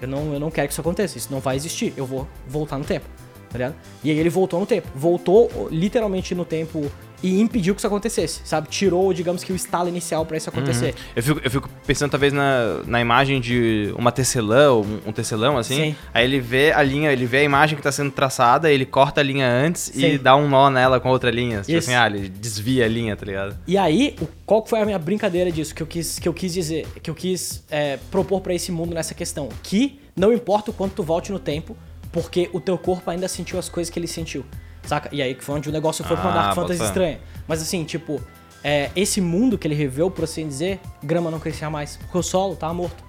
eu 0.00 0.08
não, 0.08 0.32
eu 0.34 0.40
não 0.40 0.50
quero 0.50 0.68
que 0.68 0.72
isso 0.72 0.80
aconteça. 0.80 1.16
Isso 1.18 1.28
não 1.30 1.40
vai 1.40 1.56
existir. 1.56 1.92
Eu 1.96 2.06
vou 2.06 2.26
voltar 2.46 2.78
no 2.78 2.84
tempo. 2.84 3.06
tá 3.48 3.58
ligado? 3.58 3.74
E 4.04 4.10
aí 4.10 4.18
ele 4.18 4.28
voltou 4.30 4.60
no 4.60 4.66
tempo. 4.66 4.88
Voltou 4.94 5.68
literalmente 5.70 6.34
no 6.34 6.44
tempo 6.44 6.90
e 7.22 7.40
impediu 7.40 7.74
que 7.74 7.80
isso 7.80 7.86
acontecesse, 7.86 8.40
sabe? 8.44 8.68
Tirou, 8.68 9.12
digamos 9.12 9.42
que, 9.42 9.52
o 9.52 9.56
estalo 9.56 9.88
inicial 9.88 10.24
pra 10.26 10.36
isso 10.36 10.48
acontecer. 10.48 10.94
Eu 11.14 11.22
fico, 11.22 11.40
eu 11.42 11.50
fico 11.50 11.70
pensando, 11.86 12.10
talvez, 12.10 12.32
na, 12.32 12.82
na 12.86 13.00
imagem 13.00 13.40
de 13.40 13.92
uma 13.96 14.12
tecelã, 14.12 14.70
ou 14.70 14.84
um, 14.84 15.00
um 15.06 15.12
tecelão, 15.12 15.56
assim. 15.56 15.76
Sim. 15.76 15.96
Aí 16.12 16.24
ele 16.24 16.40
vê 16.40 16.72
a 16.72 16.82
linha, 16.82 17.12
ele 17.12 17.26
vê 17.26 17.38
a 17.38 17.42
imagem 17.42 17.76
que 17.76 17.82
tá 17.82 17.92
sendo 17.92 18.10
traçada, 18.10 18.70
ele 18.70 18.84
corta 18.84 19.20
a 19.20 19.24
linha 19.24 19.48
antes 19.48 19.88
e 19.88 20.00
Sim. 20.00 20.18
dá 20.18 20.36
um 20.36 20.48
nó 20.48 20.70
nela 20.70 21.00
com 21.00 21.08
a 21.08 21.12
outra 21.12 21.30
linha. 21.30 21.60
Tipo 21.60 21.72
Isso. 21.78 21.90
assim, 21.90 21.94
ah, 21.94 22.06
ele 22.06 22.28
desvia 22.28 22.84
a 22.84 22.88
linha, 22.88 23.16
tá 23.16 23.24
ligado? 23.24 23.56
E 23.66 23.78
aí, 23.78 24.16
qual 24.44 24.64
foi 24.66 24.80
a 24.80 24.84
minha 24.84 24.98
brincadeira 24.98 25.50
disso 25.50 25.74
que 25.74 25.82
eu 25.82 25.86
quis, 25.86 26.18
que 26.18 26.28
eu 26.28 26.34
quis 26.34 26.52
dizer, 26.52 26.86
que 27.02 27.10
eu 27.10 27.14
quis 27.14 27.64
é, 27.70 27.98
propor 28.10 28.40
pra 28.40 28.54
esse 28.54 28.70
mundo 28.70 28.94
nessa 28.94 29.14
questão? 29.14 29.48
Que 29.62 30.00
não 30.14 30.32
importa 30.32 30.70
o 30.70 30.74
quanto 30.74 30.94
tu 30.94 31.02
volte 31.02 31.32
no 31.32 31.38
tempo, 31.38 31.76
porque 32.12 32.48
o 32.52 32.60
teu 32.60 32.78
corpo 32.78 33.10
ainda 33.10 33.28
sentiu 33.28 33.58
as 33.58 33.68
coisas 33.68 33.92
que 33.92 33.98
ele 33.98 34.06
sentiu, 34.06 34.44
saca? 34.88 35.08
E 35.12 35.20
aí 35.22 35.34
que 35.34 35.44
foi 35.44 35.56
onde 35.56 35.68
o 35.68 35.72
negócio 35.72 36.04
foi 36.04 36.16
pra 36.16 36.26
uma 36.26 36.32
Ah, 36.32 36.42
Dark 36.44 36.54
Fantasy 36.54 36.82
estranha. 36.82 37.20
Mas 37.46 37.62
assim, 37.62 37.84
tipo, 37.84 38.20
é, 38.62 38.90
esse 38.96 39.20
mundo 39.20 39.56
que 39.56 39.66
ele 39.66 39.74
reveu, 39.74 40.10
por 40.10 40.24
assim 40.24 40.46
dizer, 40.46 40.80
grama 41.02 41.30
não 41.30 41.38
crescia 41.38 41.70
mais, 41.70 41.96
porque 41.96 42.18
o 42.18 42.22
solo 42.22 42.56
tava 42.56 42.74
morto. 42.74 43.04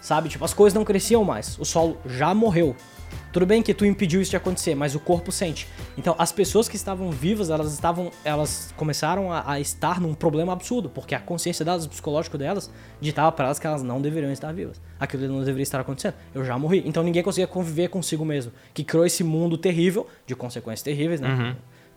Sabe? 0.00 0.28
Tipo, 0.28 0.44
as 0.44 0.52
coisas 0.52 0.74
não 0.74 0.84
cresciam 0.84 1.24
mais. 1.24 1.58
O 1.58 1.64
solo 1.64 1.96
já 2.06 2.34
morreu. 2.34 2.76
Tudo 3.34 3.46
bem 3.46 3.64
que 3.64 3.74
tu 3.74 3.84
impediu 3.84 4.22
isso 4.22 4.30
de 4.30 4.36
acontecer, 4.36 4.76
mas 4.76 4.94
o 4.94 5.00
corpo 5.00 5.32
sente. 5.32 5.66
Então, 5.98 6.14
as 6.16 6.30
pessoas 6.30 6.68
que 6.68 6.76
estavam 6.76 7.10
vivas, 7.10 7.50
elas 7.50 7.72
estavam, 7.72 8.12
elas 8.24 8.72
começaram 8.76 9.32
a, 9.32 9.54
a 9.54 9.58
estar 9.58 10.00
num 10.00 10.14
problema 10.14 10.52
absurdo, 10.52 10.88
porque 10.88 11.16
a 11.16 11.18
consciência 11.18 11.64
delas, 11.64 11.84
o 11.84 11.88
psicológico 11.88 12.38
delas, 12.38 12.70
ditava 13.00 13.32
para 13.32 13.46
elas 13.46 13.58
que 13.58 13.66
elas 13.66 13.82
não 13.82 14.00
deveriam 14.00 14.30
estar 14.30 14.52
vivas. 14.52 14.80
Aquilo 15.00 15.26
não 15.26 15.40
deveria 15.40 15.64
estar 15.64 15.80
acontecendo. 15.80 16.14
Eu 16.32 16.44
já 16.44 16.56
morri. 16.56 16.84
Então, 16.86 17.02
ninguém 17.02 17.24
conseguia 17.24 17.48
conviver 17.48 17.88
consigo 17.88 18.24
mesmo, 18.24 18.52
que 18.72 18.84
criou 18.84 19.04
esse 19.04 19.24
mundo 19.24 19.58
terrível, 19.58 20.06
de 20.24 20.36
consequências 20.36 20.82
terríveis, 20.82 21.20
né? 21.20 21.28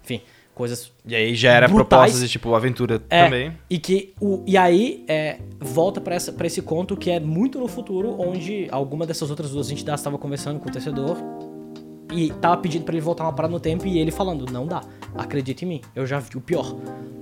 Enfim, 0.04 0.24
coisas 0.58 0.92
E 1.06 1.16
aí 1.16 1.36
já 1.36 1.52
era 1.52 1.68
Brutais. 1.68 1.88
propostas 1.88 2.20
de, 2.22 2.28
tipo, 2.28 2.56
aventura 2.56 3.00
é, 3.10 3.24
também. 3.26 3.54
E 3.70 3.78
que 3.78 4.14
o 4.20 4.44
e 4.48 4.58
aí 4.58 5.06
é, 5.08 5.38
volta 5.60 6.02
pra 6.02 6.16
esse 6.16 6.62
conto 6.64 6.98
que 6.98 7.12
é 7.12 7.20
muito 7.20 7.60
no 7.60 7.68
futuro, 7.68 8.20
onde 8.20 8.68
alguma 8.72 9.06
dessas 9.06 9.30
outras 9.30 9.52
duas 9.52 9.70
entidades 9.70 10.02
estava 10.02 10.18
conversando 10.18 10.60
com 10.60 10.68
o 10.68 10.72
tecedor 10.72 11.16
e 12.12 12.32
tava 12.42 12.58
pedindo 12.58 12.84
pra 12.86 12.94
ele 12.96 13.02
voltar 13.02 13.24
uma 13.24 13.34
parada 13.34 13.54
no 13.54 13.60
tempo 13.60 13.86
e 13.86 13.98
ele 14.00 14.12
falando, 14.12 14.46
não 14.52 14.66
dá, 14.66 14.82
acredita 15.16 15.66
em 15.66 15.68
mim, 15.68 15.82
eu 15.96 16.06
já 16.06 16.20
vi 16.20 16.36
o 16.38 16.42
pior. 16.42 16.76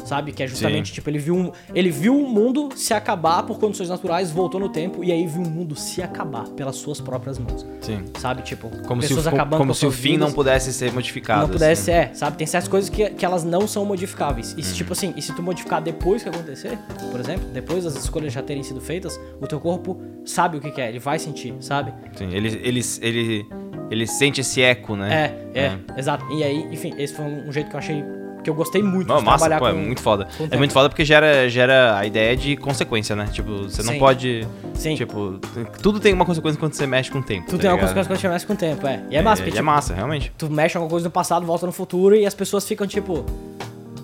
Sabe? 0.05 0.31
Que 0.31 0.43
é 0.43 0.47
justamente, 0.47 0.89
Sim. 0.89 0.93
tipo, 0.93 1.09
ele 1.09 1.17
viu, 1.17 1.35
um, 1.35 1.51
ele 1.73 1.89
viu 1.89 2.15
o 2.15 2.29
mundo 2.29 2.69
se 2.75 2.93
acabar 2.93 3.41
por 3.41 3.57
condições 3.57 3.89
naturais, 3.89 4.29
voltou 4.29 4.59
no 4.59 4.69
tempo 4.69 5.03
e 5.03 5.11
aí 5.11 5.25
viu 5.25 5.41
o 5.41 5.49
mundo 5.49 5.75
se 5.75 5.99
acabar 6.03 6.47
pelas 6.49 6.75
suas 6.75 7.01
próprias 7.01 7.39
mãos. 7.39 7.65
Sim. 7.81 8.03
Sabe? 8.19 8.43
Tipo, 8.43 8.69
Como 8.85 9.01
se, 9.01 9.07
o, 9.07 9.15
pessoas 9.15 9.25
acabando 9.25 9.57
como 9.57 9.71
com 9.71 9.73
se 9.73 9.83
o 9.87 9.91
fim 9.91 10.11
vidas 10.11 10.27
não 10.27 10.31
pudesse 10.35 10.71
ser 10.71 10.91
modificado. 10.93 11.41
não 11.41 11.49
pudesse, 11.49 11.89
assim. 11.91 12.11
é, 12.11 12.13
sabe? 12.13 12.37
Tem 12.37 12.45
certas 12.45 12.67
coisas 12.69 12.87
que, 12.87 13.09
que 13.09 13.25
elas 13.25 13.43
não 13.43 13.67
são 13.67 13.83
modificáveis. 13.83 14.53
E 14.55 14.61
se, 14.61 14.69
Uhum. 14.71 14.75
tipo 14.77 14.93
assim, 14.93 15.11
e 15.17 15.21
se 15.23 15.33
tu 15.33 15.41
modificar 15.41 15.81
depois 15.81 16.21
que 16.21 16.29
acontecer, 16.29 16.77
por 17.09 17.19
exemplo, 17.19 17.47
depois 17.51 17.83
das 17.83 17.95
escolhas 17.95 18.31
já 18.31 18.43
terem 18.43 18.61
sido 18.61 18.79
feitas, 18.79 19.19
o 19.41 19.47
teu 19.47 19.59
corpo 19.59 19.99
sabe 20.23 20.57
o 20.57 20.61
que, 20.61 20.69
que 20.69 20.81
é, 20.81 20.89
ele 20.89 20.99
vai 20.99 21.17
sentir, 21.17 21.55
sabe? 21.61 21.91
Sim, 22.15 22.29
ele, 22.31 22.49
ele, 22.63 22.81
ele, 23.01 23.45
ele 23.89 24.07
sente 24.07 24.41
esse 24.41 24.61
eco, 24.61 24.95
né? 24.95 25.33
É, 25.53 25.59
é, 25.59 25.77
exato. 25.99 26.25
E 26.31 26.43
aí, 26.43 26.67
enfim, 26.71 26.93
esse 26.97 27.13
foi 27.13 27.25
um, 27.25 27.51
jeito 27.51 27.69
que 27.69 27.75
eu 27.75 27.79
achei 27.79 28.03
que 28.43 28.49
eu 28.49 28.53
gostei 28.53 28.83
muito 28.83 29.07
Não, 29.07 29.17
de 29.17 29.25
massa, 29.25 29.47
trabalhar 29.47 29.59
pô, 29.59 29.67
é 29.67 29.73
com. 29.73 29.85
muito 29.87 30.01
foda. 30.01 30.25
com 30.37 30.43
É 30.43 30.47
tempo. 30.47 30.57
muito 30.59 30.71
foda 30.71 30.87
porque 30.87 31.03
gera, 31.03 31.49
gera 31.49 31.97
a 31.97 32.05
ideia 32.05 32.37
de 32.37 32.55
consequência, 32.55 33.15
né? 33.15 33.27
Tipo, 33.31 33.63
você 33.63 33.81
não 33.81 33.93
Sim. 33.93 33.99
pode. 33.99 34.47
Sim. 34.75 34.95
Tipo, 34.95 35.39
tudo 35.81 35.99
tem 35.99 36.13
uma 36.13 36.25
consequência 36.25 36.59
quando 36.59 36.73
você 36.73 36.85
mexe 36.85 37.09
com 37.09 37.19
o 37.19 37.23
tempo. 37.23 37.47
Tu 37.47 37.53
tá 37.53 37.57
tem 37.57 37.69
uma 37.69 37.75
ligado? 37.75 37.87
consequência 37.87 38.09
quando 38.09 38.19
tivesse 38.19 38.45
com 38.45 38.53
o 38.53 38.55
tempo, 38.55 38.85
é. 38.87 39.03
E 39.09 39.15
é 39.15 39.21
massa, 39.23 39.41
é, 39.41 39.45
porque 39.45 39.49
e 39.49 39.57
é 39.57 39.61
tipo, 39.61 39.65
massa, 39.65 39.93
realmente. 39.95 40.31
tu 40.37 40.47
mexe 40.49 40.77
alguma 40.77 40.91
coisa 40.91 41.05
no 41.07 41.11
passado, 41.11 41.43
volta 41.43 41.65
no 41.65 41.71
futuro 41.71 42.15
e 42.15 42.23
as 42.25 42.35
pessoas 42.35 42.67
ficam 42.67 42.85
tipo. 42.85 43.25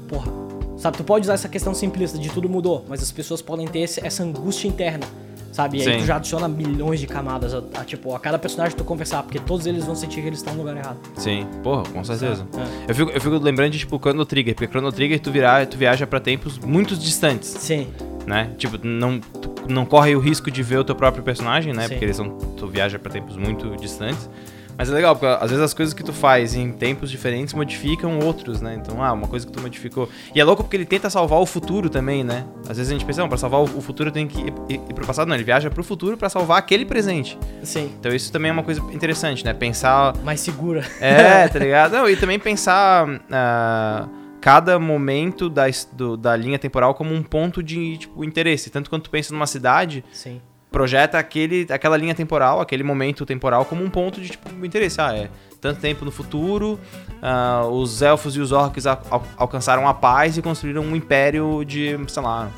Porra. 0.08 0.32
Sabe, 0.78 0.98
tu 0.98 1.04
pode 1.04 1.26
usar 1.26 1.36
essa 1.36 1.48
questão 1.48 1.76
simplista 1.76 2.18
de 2.18 2.28
tudo 2.32 2.50
mudou, 2.50 2.84
mas 2.90 3.04
as 3.04 3.12
pessoas 3.12 3.40
podem 3.44 3.68
ter 3.68 3.82
essa 3.82 4.24
angústia 4.24 4.68
interna. 4.68 5.06
Sabe? 5.52 5.78
E 5.78 5.82
aí 5.82 5.94
Sim. 5.94 6.00
tu 6.00 6.06
já 6.06 6.16
adiciona 6.16 6.48
milhões 6.48 7.00
de 7.00 7.08
camadas 7.08 7.54
a, 7.54 7.62
a, 7.76 7.84
tipo, 7.84 8.16
a 8.16 8.20
cada 8.20 8.40
personagem 8.40 8.76
tu 8.76 8.84
conversar, 8.84 9.24
porque 9.24 9.40
todos 9.40 9.66
eles 9.66 9.86
vão 9.86 9.96
sentir 9.96 10.22
que 10.22 10.28
eles 10.28 10.40
estão 10.40 10.54
no 10.54 10.60
lugar 10.62 10.78
errado. 10.78 10.98
Sim, 11.16 11.46
porra, 11.62 11.84
com 11.84 12.04
certeza. 12.04 12.48
É. 12.88 12.92
Eu, 12.92 12.96
fico, 12.96 13.12
eu 13.12 13.22
fico 13.22 13.38
lembrando 13.38 13.72
de, 13.72 13.80
tipo, 13.80 14.00
Chrono 14.00 14.26
Trigger, 14.26 14.56
porque 14.56 14.68
Chrono 14.68 14.92
Trigger 14.92 15.20
tu, 15.20 15.32
virar, 15.32 15.66
tu 15.68 15.78
viaja 15.78 16.08
pra 16.08 16.20
tempos 16.20 16.58
muito 16.58 16.96
distantes, 16.96 17.50
Sim, 17.50 17.88
né? 18.26 18.52
Tipo, 18.58 18.80
não, 18.86 19.20
tu 19.20 19.52
não 19.68 19.86
corre 19.86 20.16
o 20.16 20.20
risco 20.20 20.50
de 20.50 20.64
ver 20.64 20.78
o 20.78 20.84
teu 20.84 20.96
próprio 20.96 21.24
personagem, 21.24 21.74
né? 21.74 21.84
Sim. 21.84 21.90
Porque 21.90 22.06
eles 22.06 22.16
são, 22.16 22.30
tu 22.30 22.68
viaja 22.68 22.98
pra 22.98 23.12
tempos 23.12 23.36
muito 23.36 23.76
distantes. 23.76 24.30
Mas 24.78 24.90
é 24.90 24.94
legal, 24.94 25.16
porque 25.16 25.28
às 25.44 25.50
vezes 25.52 25.64
as 25.64 25.74
coisas 25.74 25.94
que 25.94 26.04
tu 26.04 26.12
faz 26.12 26.56
em 26.56 26.72
tempos 26.72 27.12
diferentes 27.12 27.54
modificam 27.54 28.18
outros, 28.20 28.62
né? 28.62 28.76
Então, 28.82 29.04
ah, 29.04 29.12
uma 29.14 29.28
coisa 29.28 29.46
que 29.46 29.52
tu 29.52 29.62
modificou. 29.62 30.10
E 30.34 30.40
é 30.42 30.44
louco 30.44 30.64
porque 30.64 30.76
ele 30.76 30.86
tenta 30.86 31.10
salvar 31.10 31.40
o 31.40 31.46
futuro 31.46 31.90
também, 31.90 32.24
né? 32.24 32.46
Às 32.68 32.78
vezes 32.78 32.90
a 32.90 32.94
gente 32.94 33.06
pensa, 33.06 33.22
não, 33.22 33.30
pra 33.30 33.38
salvar 33.38 33.62
o 33.62 33.82
futuro 33.82 34.12
tem 34.12 34.28
que 34.28 34.40
ir, 34.40 34.54
ir, 34.70 34.82
ir 34.90 34.94
pro 34.94 35.06
passado. 35.06 35.28
Não, 35.28 35.36
ele 35.36 35.44
viaja 35.44 35.70
pro 35.70 35.84
futuro 35.84 36.18
pra 36.18 36.30
salvar 36.30 36.58
aquele 36.58 36.86
presente. 36.86 37.38
sim. 37.64 37.92
Então 38.00 38.12
isso 38.14 38.32
também 38.32 38.50
é 38.50 38.54
uma 38.54 38.64
coisa 38.64 38.82
interessante, 38.92 39.46
né? 39.46 39.54
Pensar 39.54 40.16
Mais 40.24 40.40
segura. 40.40 40.84
é, 41.00 41.48
tá 41.50 41.60
ligado? 41.60 41.92
Não, 41.92 42.10
e 42.10 42.16
também 42.16 42.40
pensar 42.40 43.08
ah, 43.32 44.08
cada 44.40 44.80
momento 44.80 45.48
da, 45.50 45.66
do- 45.94 46.18
da 46.18 46.36
linha 46.36 46.58
temporal 46.58 46.96
como 46.96 47.14
um 47.14 47.22
ponto 47.22 47.62
de 47.62 47.98
tipo, 47.98 48.24
interesse. 48.24 48.70
Tanto 48.72 48.90
quando 48.90 49.04
tu 49.04 49.10
pensa 49.12 49.32
numa 49.34 49.46
cidade, 49.46 50.04
Sim. 50.12 50.42
Projeta 50.72 51.20
aquele, 51.20 51.68
aquela 51.70 51.98
linha 51.98 52.16
temporal, 52.16 52.62
aquele 52.62 52.82
momento 52.84 53.26
temporal 53.26 53.66
como 53.66 53.84
um 53.84 53.90
ponto 53.90 54.22
de 54.22 54.30
tipo, 54.30 54.50
interesse. 54.66 55.02
Ah, 55.02 55.14
é 55.16 55.30
tanto 55.60 55.80
tempo 55.82 56.04
no 56.06 56.12
futuro, 56.12 56.80
ah, 57.22 57.68
os 57.70 58.02
elfos 58.02 58.36
e 58.36 58.40
os 58.40 58.52
orcs 58.52 58.88
al- 58.88 59.02
al- 59.12 59.24
alcançaram 59.38 59.88
a 59.88 59.94
paz 59.94 60.38
e 60.38 60.42
construíram 60.42 60.82
um 60.82 60.96
império 60.96 61.64
de, 61.66 62.00
sei 62.08 62.24
lá, 62.24 62.50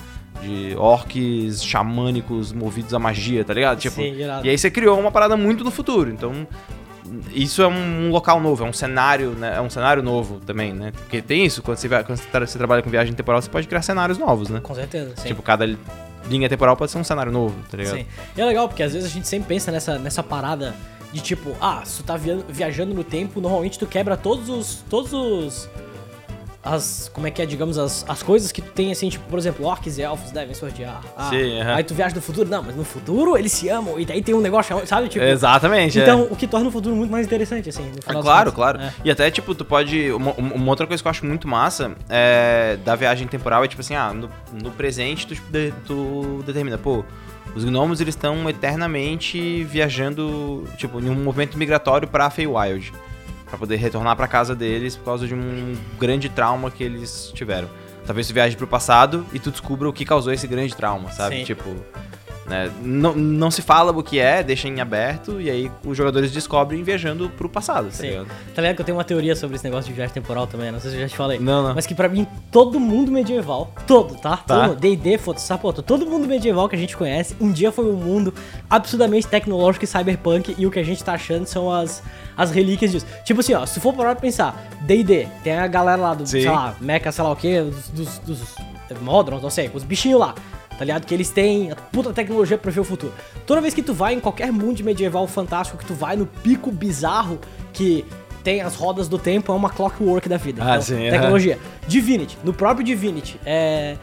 de 0.41 0.75
orcs 0.77 1.63
xamânicos 1.63 2.53
movidos 2.53 2.93
à 2.93 2.99
magia, 2.99 3.43
tá 3.43 3.53
ligado? 3.53 3.79
Tipo, 3.79 3.95
Sim, 3.95 4.15
e 4.43 4.49
aí 4.49 4.57
você 4.57 4.69
criou 4.69 4.97
uma 4.99 5.11
parada 5.11 5.35
muito 5.35 5.63
no 5.63 5.71
futuro. 5.71 6.09
Então, 6.11 6.47
isso 7.33 7.61
é 7.61 7.67
um 7.67 8.09
local 8.09 8.39
novo, 8.39 8.63
é 8.63 8.67
um 8.69 8.73
cenário, 8.73 9.31
né? 9.31 9.55
É 9.57 9.61
um 9.61 9.69
cenário 9.69 10.01
novo 10.03 10.39
também, 10.39 10.71
né? 10.71 10.91
Porque 10.91 11.21
tem 11.21 11.45
isso, 11.45 11.61
quando 11.61 11.77
você, 11.77 11.87
vai- 11.87 12.03
quando 12.03 12.17
você 12.19 12.27
tra- 12.29 12.45
você 12.47 12.57
trabalha 12.57 12.81
com 12.81 12.89
viagem 12.89 13.13
temporal, 13.13 13.41
você 13.41 13.49
pode 13.49 13.67
criar 13.67 13.81
cenários 13.81 14.17
novos, 14.17 14.49
né? 14.49 14.59
Com 14.61 14.73
certeza, 14.75 15.13
sim. 15.17 15.27
Tipo, 15.29 15.41
cada 15.41 15.65
linha 16.27 16.47
temporal 16.49 16.75
pode 16.77 16.91
ser 16.91 16.97
um 16.97 17.03
cenário 17.03 17.31
novo, 17.31 17.55
tá 17.69 17.77
ligado? 17.77 17.97
Sim. 17.97 18.05
E 18.35 18.41
é 18.41 18.45
legal, 18.45 18.67
porque 18.67 18.83
às 18.83 18.93
vezes 18.93 19.09
a 19.09 19.11
gente 19.13 19.27
sempre 19.27 19.47
pensa 19.47 19.71
nessa, 19.71 19.97
nessa 19.99 20.23
parada 20.23 20.73
de 21.11 21.21
tipo, 21.21 21.55
ah, 21.61 21.83
se 21.85 21.97
tu 21.97 22.03
tá 22.03 22.17
via- 22.17 22.43
viajando 22.49 22.93
no 22.93 23.03
tempo, 23.03 23.39
normalmente 23.39 23.77
tu 23.77 23.85
quebra 23.85 24.17
todos 24.17 24.49
os. 24.49 24.83
todos 24.89 25.13
os. 25.13 25.69
As. 26.63 27.09
Como 27.13 27.27
é 27.27 27.31
que 27.31 27.41
é, 27.41 27.45
digamos, 27.45 27.77
as, 27.77 28.05
as 28.07 28.23
coisas 28.23 28.51
que 28.51 28.61
tu 28.61 28.71
tem, 28.71 28.91
assim, 28.91 29.09
tipo, 29.09 29.25
por 29.29 29.37
exemplo, 29.37 29.65
orcs 29.65 29.97
e 29.97 30.01
elfos 30.01 30.31
devem 30.31 30.53
se 30.55 30.63
odiar. 30.63 31.01
Ah, 31.17 31.29
Sim, 31.29 31.59
aham. 31.59 31.75
Aí 31.75 31.83
tu 31.83 31.93
viaja 31.93 32.15
no 32.15 32.21
futuro, 32.21 32.49
não, 32.49 32.63
mas 32.63 32.75
no 32.75 32.85
futuro 32.85 33.37
eles 33.37 33.51
se 33.51 33.67
amam, 33.69 33.99
e 33.99 34.05
daí 34.05 34.21
tem 34.21 34.33
um 34.33 34.39
negócio, 34.41 34.75
sabe? 34.87 35.09
Tipo. 35.09 35.25
Exatamente, 35.25 35.99
é. 35.99 36.03
Então, 36.03 36.23
o 36.31 36.35
que 36.35 36.47
torna 36.47 36.69
o 36.69 36.71
futuro 36.71 36.95
muito 36.95 37.11
mais 37.11 37.25
interessante, 37.25 37.67
assim. 37.69 37.91
Ah, 38.05 38.13
das 38.13 38.21
claro, 38.23 38.51
claro. 38.53 38.79
É. 38.79 38.93
E 39.03 39.11
até, 39.11 39.29
tipo, 39.29 39.53
tu 39.53 39.65
pode. 39.65 40.11
Uma, 40.11 40.31
uma 40.33 40.69
outra 40.69 40.87
coisa 40.87 41.03
que 41.03 41.07
eu 41.07 41.11
acho 41.11 41.25
muito 41.25 41.47
massa 41.47 41.91
é, 42.09 42.77
da 42.85 42.95
viagem 42.95 43.27
temporal 43.27 43.63
é, 43.63 43.67
tipo 43.67 43.81
assim, 43.81 43.95
ah, 43.95 44.13
no, 44.13 44.29
no 44.53 44.71
presente 44.71 45.27
tu, 45.27 45.35
de- 45.51 45.73
tu 45.85 46.41
determina, 46.45 46.77
pô, 46.77 47.03
os 47.55 47.65
gnomos 47.65 47.99
eles 47.99 48.15
estão 48.15 48.49
eternamente 48.49 49.63
viajando, 49.65 50.63
tipo, 50.77 50.99
em 50.99 51.09
um 51.09 51.15
movimento 51.15 51.57
migratório 51.57 52.07
pra 52.07 52.29
Feywild. 52.29 52.91
Pra 53.53 53.59
poder 53.59 53.75
retornar 53.75 54.15
pra 54.15 54.27
casa 54.27 54.55
deles 54.55 54.95
por 54.97 55.05
causa 55.05 55.27
de 55.27 55.35
um 55.35 55.77
grande 55.99 56.27
trauma 56.27 56.71
que 56.71 56.83
eles 56.83 57.31
tiveram. 57.35 57.69
Talvez 58.03 58.27
tu 58.27 58.33
viaje 58.33 58.57
pro 58.57 58.65
passado 58.65 59.27
e 59.31 59.37
tu 59.37 59.51
descubra 59.51 59.87
o 59.87 59.93
que 59.93 60.03
causou 60.03 60.33
esse 60.33 60.47
grande 60.47 60.75
trauma, 60.75 61.11
sabe? 61.11 61.35
Sim. 61.37 61.43
Tipo. 61.43 61.69
Né, 62.45 62.71
Não, 62.81 63.15
não 63.15 63.49
se 63.49 63.61
fala 63.61 63.91
o 63.91 64.03
que 64.03 64.19
é, 64.19 64.43
deixa 64.43 64.67
em 64.67 64.79
aberto, 64.79 65.39
e 65.39 65.49
aí 65.49 65.71
os 65.85 65.95
jogadores 65.97 66.31
descobrem 66.31 66.83
viajando 66.83 67.29
pro 67.29 67.47
passado, 67.47 67.85
tá 67.85 67.91
Sim. 67.91 68.07
ligado? 68.09 68.27
Tá 68.53 68.61
ligado 68.61 68.75
que 68.75 68.81
eu 68.81 68.85
tenho 68.85 68.97
uma 68.97 69.03
teoria 69.03 69.35
sobre 69.35 69.55
esse 69.55 69.63
negócio 69.63 69.89
de 69.89 69.95
viagem 69.95 70.13
temporal 70.13 70.45
também, 70.47 70.71
não 70.71 70.79
sei 70.79 70.91
se 70.91 70.97
eu 70.97 71.01
já 71.01 71.09
te 71.09 71.15
falei. 71.15 71.39
Não, 71.39 71.63
não. 71.63 71.75
Mas 71.75 71.85
que 71.85 71.95
pra 71.95 72.09
mim, 72.09 72.27
todo 72.51 72.79
mundo 72.79 73.11
medieval, 73.11 73.71
todo, 73.87 74.15
tá? 74.15 74.37
Tá. 74.37 74.67
Todo 74.67 74.79
D&D, 74.79 75.17
foda-se, 75.17 75.45
sapoto, 75.45 75.81
todo 75.81 76.05
mundo 76.05 76.27
medieval 76.27 76.67
que 76.67 76.75
a 76.75 76.79
gente 76.79 76.97
conhece, 76.97 77.35
um 77.39 77.51
dia 77.51 77.71
foi 77.71 77.85
um 77.85 77.95
mundo 77.95 78.33
absurdamente 78.69 79.27
tecnológico 79.27 79.85
e 79.85 79.87
cyberpunk, 79.87 80.55
e 80.57 80.65
o 80.65 80.71
que 80.71 80.79
a 80.79 80.83
gente 80.83 81.03
tá 81.03 81.13
achando 81.13 81.45
são 81.45 81.71
as, 81.71 82.03
as 82.35 82.51
relíquias 82.51 82.91
disso. 82.91 83.05
Tipo 83.23 83.39
assim, 83.39 83.53
ó, 83.53 83.65
se 83.65 83.79
for 83.79 83.93
parar 83.93 84.15
pra 84.15 84.21
pensar, 84.21 84.67
D&D, 84.81 85.27
tem 85.43 85.53
a 85.57 85.67
galera 85.67 86.01
lá 86.01 86.13
do, 86.13 86.25
Sim. 86.25 86.41
sei 86.41 86.49
lá, 86.49 86.75
mecha, 86.81 87.11
sei 87.11 87.23
lá 87.23 87.31
o 87.31 87.35
quê, 87.35 87.61
dos, 87.61 87.89
dos, 87.89 88.19
dos 88.19 88.55
Modrons, 89.01 89.41
não 89.41 89.49
sei, 89.49 89.71
os 89.73 89.83
bichinhos 89.83 90.19
lá. 90.19 90.35
Tá 90.83 90.85
ligado? 90.85 91.05
Que 91.05 91.13
eles 91.13 91.29
têm 91.29 91.71
a 91.71 91.75
puta 91.75 92.11
tecnologia 92.11 92.57
pra 92.57 92.69
ver 92.69 92.81
o 92.81 92.83
futuro. 92.83 93.13
Toda 93.45 93.61
vez 93.61 93.73
que 93.73 93.81
tu 93.81 93.93
vai 93.93 94.13
em 94.13 94.19
qualquer 94.19 94.51
mundo 94.51 94.83
medieval 94.83 95.25
fantástico, 95.27 95.77
que 95.77 95.85
tu 95.85 95.93
vai 95.93 96.17
no 96.17 96.25
pico 96.25 96.69
bizarro 96.71 97.39
que 97.71 98.05
tem 98.43 98.61
as 98.61 98.75
rodas 98.75 99.07
do 99.07 99.17
tempo, 99.17 99.53
é 99.53 99.55
uma 99.55 99.69
clockwork 99.69 100.27
da 100.27 100.35
vida. 100.35 100.61
Ah, 100.61 100.81
sim, 100.81 101.07
aham. 101.07 101.11
Tecnologia. 101.11 101.57
Divinity. 101.87 102.37
No 102.43 102.53
próprio 102.53 102.85
Divinity. 102.85 103.39
É. 103.45 103.95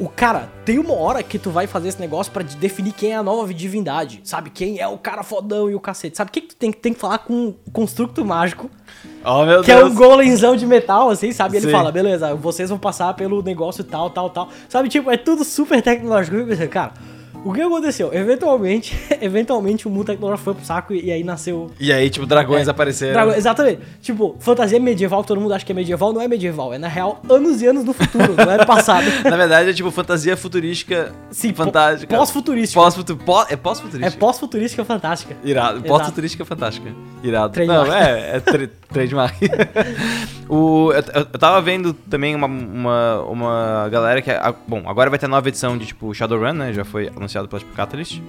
o 0.00 0.08
cara, 0.08 0.48
tem 0.64 0.78
uma 0.78 0.94
hora 0.94 1.22
que 1.22 1.38
tu 1.38 1.50
vai 1.50 1.66
fazer 1.66 1.88
esse 1.88 2.00
negócio 2.00 2.32
pra 2.32 2.42
definir 2.42 2.92
quem 2.92 3.12
é 3.12 3.16
a 3.16 3.22
nova 3.22 3.52
divindade, 3.52 4.20
sabe? 4.24 4.48
Quem 4.50 4.78
é 4.78 4.86
o 4.86 4.96
cara 4.96 5.22
fodão 5.22 5.68
e 5.68 5.74
o 5.74 5.80
cacete. 5.80 6.16
Sabe 6.16 6.28
o 6.28 6.32
que, 6.32 6.40
que 6.42 6.48
tu 6.48 6.56
tem, 6.56 6.70
tem 6.72 6.92
que 6.94 7.00
falar 7.00 7.18
com 7.18 7.48
o 7.48 7.70
construto 7.72 8.24
mágico, 8.24 8.70
Oh, 9.24 9.44
meu 9.44 9.62
que 9.62 9.70
é 9.70 9.76
Deus. 9.76 9.90
um 9.92 9.94
golemzão 9.94 10.56
de 10.56 10.64
metal, 10.66 11.10
assim, 11.10 11.32
sabe? 11.32 11.56
Ele 11.56 11.66
Sim. 11.66 11.72
fala, 11.72 11.90
beleza, 11.92 12.34
vocês 12.34 12.70
vão 12.70 12.78
passar 12.78 13.12
pelo 13.14 13.42
negócio 13.42 13.82
tal, 13.84 14.08
tal, 14.10 14.30
tal. 14.30 14.48
Sabe, 14.68 14.88
tipo, 14.88 15.10
é 15.10 15.16
tudo 15.16 15.44
super 15.44 15.82
tecnológico. 15.82 16.36
Cara, 16.68 16.92
o 17.50 17.52
que 17.54 17.60
aconteceu? 17.62 18.12
Eventualmente, 18.12 18.96
eventualmente 19.20 19.86
o 19.86 19.90
mundo 19.90 20.06
tecnológico 20.06 20.44
foi 20.44 20.54
pro 20.54 20.64
saco 20.64 20.92
e, 20.92 21.06
e 21.06 21.12
aí 21.12 21.22
nasceu 21.24 21.70
E 21.78 21.92
aí, 21.92 22.08
tipo, 22.10 22.26
dragões 22.26 22.66
É. 22.68 22.70
apareceram. 22.70 23.12
Drago- 23.12 23.32
exatamente. 23.32 23.80
Tipo, 24.02 24.36
fantasia 24.38 24.78
medieval, 24.80 25.22
que 25.22 25.28
todo 25.28 25.40
mundo 25.40 25.52
acha 25.54 25.64
que 25.64 25.72
é 25.72 25.74
medieval, 25.74 26.12
não 26.12 26.20
é 26.20 26.28
medieval. 26.28 26.72
É, 26.74 26.78
na 26.78 26.88
real, 26.88 27.20
anos 27.28 27.60
e 27.62 27.66
anos 27.66 27.84
no 27.84 27.92
futuro, 27.92 28.34
não 28.36 28.50
é 28.52 28.64
passado. 28.64 29.04
Na 29.28 29.36
verdade, 29.36 29.70
é 29.70 29.72
tipo 29.72 29.90
fantasia 29.90 30.36
futurística 30.36 31.12
Sim, 31.30 31.52
fantástica. 31.54 32.16
pós-futurística. 32.16 32.80
Pós-futu- 32.80 33.16
pó- 33.16 33.44
é 33.48 33.52
É 33.54 33.56
pós-futurística. 33.56 34.18
pós-futurística 34.18 34.84
fantástica. 34.84 35.36
Irado. 35.44 35.82
Pós-futurística 35.82 36.44
fantástica. 36.44 36.90
Irado. 37.22 37.52
Trademark. 37.52 37.88
Não, 37.88 37.94
é, 37.96 38.36
é 38.36 38.40
tra 38.40 38.68
trademark. 38.92 39.36
o, 40.48 40.92
eu, 40.92 41.02
eu- 41.14 41.24
tava 41.38 41.60
vendo 41.60 41.92
também 41.92 42.34
uma, 42.34 42.46
uma, 42.46 43.22
uma 43.22 43.88
galera 43.90 44.22
que. 44.22 44.30
bom, 44.66 44.82
agora 44.86 45.10
vai 45.10 45.18
ter 45.18 45.28
nova 45.28 45.46
edição 45.48 45.76
de 45.76 45.86
tipo 45.86 46.12
Shadowrun, 46.14 46.52
né? 46.52 46.72
Já 46.72 46.84
foi 46.84 47.08
anunciado 47.14 47.37
pela 47.46 47.60
tipo, 47.60 47.72
Catalyst. 47.74 48.20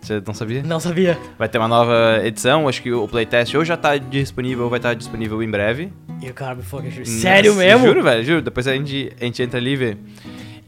Você 0.00 0.22
não 0.24 0.34
sabia? 0.34 0.62
Não 0.62 0.78
sabia. 0.78 1.18
Vai 1.36 1.48
ter 1.48 1.58
uma 1.58 1.66
nova 1.66 2.20
edição, 2.24 2.68
acho 2.68 2.80
que 2.80 2.92
o 2.92 3.08
playtest 3.08 3.54
ou 3.54 3.64
já 3.64 3.76
tá 3.76 3.96
disponível 3.96 4.64
ou 4.64 4.70
vai 4.70 4.78
estar 4.78 4.94
disponível 4.94 5.42
em 5.42 5.50
breve. 5.50 5.92
E 6.22 6.30
o 6.30 6.34
cara 6.34 6.56
Sério 7.04 7.52
Nossa, 7.52 7.64
mesmo? 7.64 7.86
Juro, 7.86 8.02
velho, 8.02 8.24
juro. 8.24 8.42
Depois 8.42 8.68
a 8.68 8.74
gente, 8.74 9.12
a 9.20 9.24
gente 9.24 9.42
entra 9.42 9.58
ali 9.58 9.72
e 9.72 9.76
vê. 9.76 9.96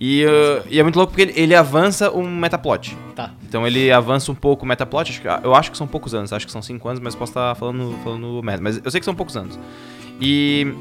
E, 0.00 0.25
uh, 0.25 0.64
e 0.68 0.78
é 0.78 0.83
muito 0.83 0.97
louco 0.97 1.12
porque 1.12 1.23
ele, 1.23 1.40
ele 1.40 1.54
avança 1.54 2.11
um 2.11 2.28
metaplot. 2.28 2.97
Tá. 3.14 3.33
Então 3.49 3.66
ele 3.66 3.90
avança 3.90 4.30
um 4.30 4.35
pouco 4.35 4.64
o 4.64 4.68
metaplot. 4.68 5.11
Acho 5.11 5.21
que, 5.21 5.28
eu 5.47 5.54
acho 5.54 5.71
que 5.71 5.76
são 5.76 5.87
poucos 5.87 6.14
anos, 6.14 6.33
acho 6.33 6.47
que 6.47 6.52
são 6.52 6.62
5 6.62 6.88
anos, 6.88 7.00
mas 7.00 7.14
posso 7.14 7.30
estar 7.30 7.54
falando, 7.54 7.97
falando 8.04 8.40
merda. 8.42 8.62
Mas 8.62 8.80
eu 8.85 8.90
sei 8.90 9.00
que 9.00 9.04
são 9.04 9.14
poucos 9.14 9.37
anos. 9.37 9.59
E 10.21 10.73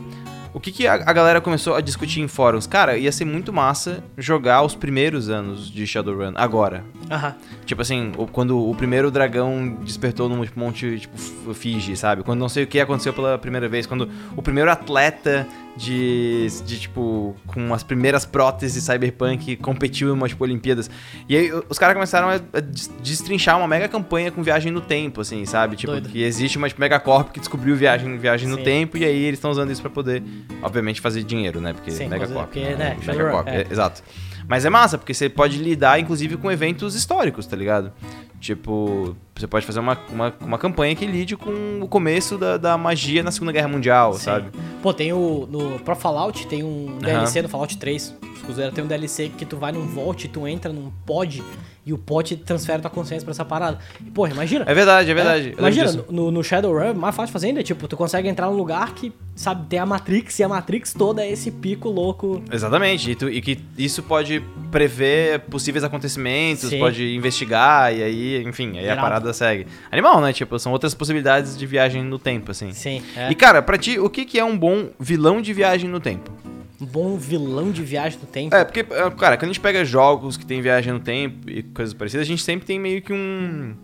o 0.58 0.60
que, 0.60 0.72
que 0.72 0.88
a, 0.88 0.94
a 0.96 1.14
galera 1.14 1.40
começou 1.40 1.76
a 1.76 1.82
discutir 1.82 2.20
em 2.20 2.28
fóruns? 2.28 2.66
Cara, 2.68 2.98
ia 2.98 3.12
ser 3.12 3.26
muito 3.26 3.54
massa 3.54 4.04
jogar 4.18 4.64
os 4.64 4.74
primeiros 4.76 5.30
anos 5.30 5.70
de 5.72 5.86
Shadowrun 5.88 6.34
agora. 6.36 6.84
Aham. 7.10 7.36
Tipo 7.66 7.82
assim, 7.84 8.12
o- 8.18 8.26
quando 8.28 8.58
o 8.60 8.76
primeiro 8.76 9.10
dragão 9.12 9.78
despertou 9.84 10.28
num 10.28 10.44
monte, 10.56 11.00
tipo, 11.00 11.16
F- 11.16 11.54
Fiji, 11.54 11.96
sabe? 11.96 12.24
Quando 12.24 12.40
não 12.40 12.50
sei 12.50 12.64
o 12.64 12.68
que 12.68 12.80
aconteceu 12.80 13.14
pela 13.14 13.38
primeira 13.38 13.70
vez. 13.70 13.86
Quando 13.86 14.10
o 14.36 14.42
primeiro 14.42 14.70
atleta 14.72 15.48
de, 15.78 16.48
de 16.66 16.80
tipo, 16.80 17.36
com 17.46 17.74
as 17.74 17.84
primeiras 17.84 18.26
próteses 18.26 18.84
cyberpunk 18.84 19.56
competiu 19.58 20.10
em 20.10 20.12
umas, 20.12 20.30
tipo, 20.32 20.44
Olimpíadas. 20.44 20.90
E 21.30 21.38
aí 21.38 21.52
os 21.70 21.78
caras 21.78 21.94
começaram 21.94 22.30
a, 22.30 22.34
a 22.58 22.60
des- 22.60 22.92
destrinchar 23.02 23.58
uma 23.58 23.68
mega 23.68 23.88
campanha 23.88 24.32
com 24.32 24.42
viagem 24.44 24.72
no 24.72 24.82
tempo, 24.82 25.22
assim, 25.22 25.46
sabe? 25.46 25.76
Tipo, 25.76 25.94
Doido. 25.94 26.10
que 26.10 26.24
existe 26.24 26.58
uma 26.58 26.68
tipo, 26.68 26.82
megacorp 26.82 27.32
que 27.32 27.40
descobriu 27.40 27.76
viagem, 27.76 28.18
viagem 28.18 28.50
no 28.50 28.58
tempo 28.58 28.98
e 28.98 29.06
aí 29.06 29.24
eles 29.24 29.38
estão 29.38 29.52
usando 29.52 29.72
isso 29.72 29.82
pra 29.82 29.92
poder, 29.92 30.24
obviamente, 30.62 31.00
fazer 31.00 31.24
dinheiro, 31.24 31.62
né? 31.62 31.74
Porque 31.74 31.92
Sim, 31.92 32.08
megacorp. 32.08 32.46
porque, 32.46 32.60
né, 32.76 32.98
Shadowrun, 33.02 33.26
megacorp, 33.28 33.48
é. 33.48 33.62
é, 33.62 33.68
exato. 33.72 34.02
Mas 34.50 34.64
é 34.64 34.70
massa, 34.70 34.98
porque 34.98 35.14
você 35.14 35.28
pode 35.30 35.58
lidar, 35.58 36.00
inclusive, 36.00 36.38
com 36.38 36.50
eventos 36.52 36.96
históricos, 36.96 37.46
tá 37.46 37.56
ligado? 37.56 37.92
Tipo, 38.40 39.16
você 39.40 39.48
pode 39.48 39.66
fazer 39.66 39.80
uma, 39.80 39.98
uma, 40.12 40.34
uma 40.42 40.58
campanha 40.58 40.96
que 40.96 41.06
lide 41.06 41.36
com 41.36 41.80
o 41.82 41.88
começo 41.88 42.38
da, 42.38 42.58
da 42.58 42.78
magia 42.78 43.22
na 43.24 43.32
Segunda 43.32 43.52
Guerra 43.52 43.68
Mundial, 43.68 44.14
Sim. 44.14 44.20
sabe? 44.20 44.50
Pô, 44.82 44.94
tem 44.94 45.14
o. 45.14 45.48
No, 45.50 45.80
pro 45.80 45.96
Fallout 45.96 46.48
tem 46.48 46.64
um 46.64 46.98
DLC 47.00 47.42
no 47.42 47.50
Fallout 47.50 47.78
3. 47.78 48.16
Cruzeiro 48.44 48.72
tem 48.72 48.82
um 48.84 48.88
DLC 48.88 49.30
que 49.38 49.46
tu 49.46 49.58
vai 49.58 49.74
num 49.74 49.86
vault, 49.86 50.26
tu 50.30 50.48
entra 50.48 50.72
num 50.72 50.90
pod 51.06 51.44
e 51.86 51.92
o 51.92 51.98
pod 51.98 52.36
transfere 52.38 52.82
tua 52.82 52.90
consciência 52.90 53.26
pra 53.26 53.32
essa 53.32 53.44
parada. 53.44 53.78
E, 54.06 54.10
porra, 54.10 54.32
imagina. 54.32 54.64
É 54.68 54.74
verdade, 54.74 55.10
é 55.12 55.14
verdade. 55.14 55.44
Lembro 55.50 55.62
Imagina, 55.62 56.06
no, 56.10 56.32
no 56.32 56.44
Shadowrun, 56.44 56.94
mais 56.94 57.14
fácil 57.16 57.28
de 57.28 57.34
fazer 57.34 57.48
ainda, 57.48 57.64
tipo, 57.64 57.88
tu 57.90 57.98
consegue 57.98 58.28
entrar 58.30 58.48
num 58.48 58.56
lugar 58.58 58.94
que, 58.94 59.12
sabe, 59.36 59.68
tem 59.68 59.80
a 59.80 59.86
Matrix 59.86 60.40
e 60.40 60.44
a 60.44 60.50
Matrix 60.50 60.94
toda 60.94 61.26
é 61.26 61.32
esse 61.32 61.50
pico 61.52 61.90
louco. 61.90 62.42
Exatamente, 62.52 63.12
e, 63.12 63.16
tu- 63.16 63.30
e 63.30 63.42
que 63.42 63.60
isso 63.78 64.02
pode 64.04 64.42
prever 64.72 65.40
possíveis 65.42 65.84
acontecimentos, 65.84 66.70
Sim. 66.70 66.80
pode 66.80 67.16
investigar, 67.16 67.94
e 67.94 68.04
aí, 68.04 68.44
enfim, 68.44 68.72
aí 68.78 68.90
a 68.90 68.94
Irado. 68.94 69.02
Parada 69.28 69.34
segue. 69.34 69.68
Animal, 69.92 70.22
né? 70.22 70.34
Tipo, 70.34 70.58
são 70.58 70.72
outras 70.72 70.94
possibilidades 70.94 71.58
de 71.58 71.66
viagem 71.66 72.04
no 72.04 72.18
tempo, 72.18 72.52
assim. 72.52 72.72
Sim, 72.72 73.02
é. 73.16 73.30
E 73.30 73.36
cara, 73.36 73.62
pra 73.62 73.78
ti, 73.78 74.00
o 74.00 74.10
que, 74.10 74.26
que 74.26 74.40
é 74.40 74.44
um 74.44 74.58
bom 74.58 74.90
vilão 75.00 75.42
de 75.42 75.54
viagem 75.54 75.90
no 75.90 76.00
tempo? 76.00 76.32
Um 76.80 76.86
bom 76.86 77.18
vilão 77.18 77.72
de 77.72 77.82
viagem 77.84 78.20
do 78.20 78.28
tempo. 78.28 78.56
É, 78.56 78.64
porque, 78.64 78.82
é, 78.82 79.10
cara, 79.12 79.36
quando 79.36 79.50
a 79.50 79.54
gente 79.54 79.60
pega 79.60 79.84
jogos 79.84 80.38
que 80.38 80.46
tem 80.46 80.62
viagem 80.62 80.94
no 80.94 81.00
tempo 81.00 81.50
e 81.50 81.64
coisas 81.64 81.94
parecidas, 81.94 82.26
a 82.26 82.30
gente 82.30 82.44
sempre 82.44 82.66
tem 82.66 82.80
meio 82.80 83.02
que 83.02 83.14
um. 83.14 83.76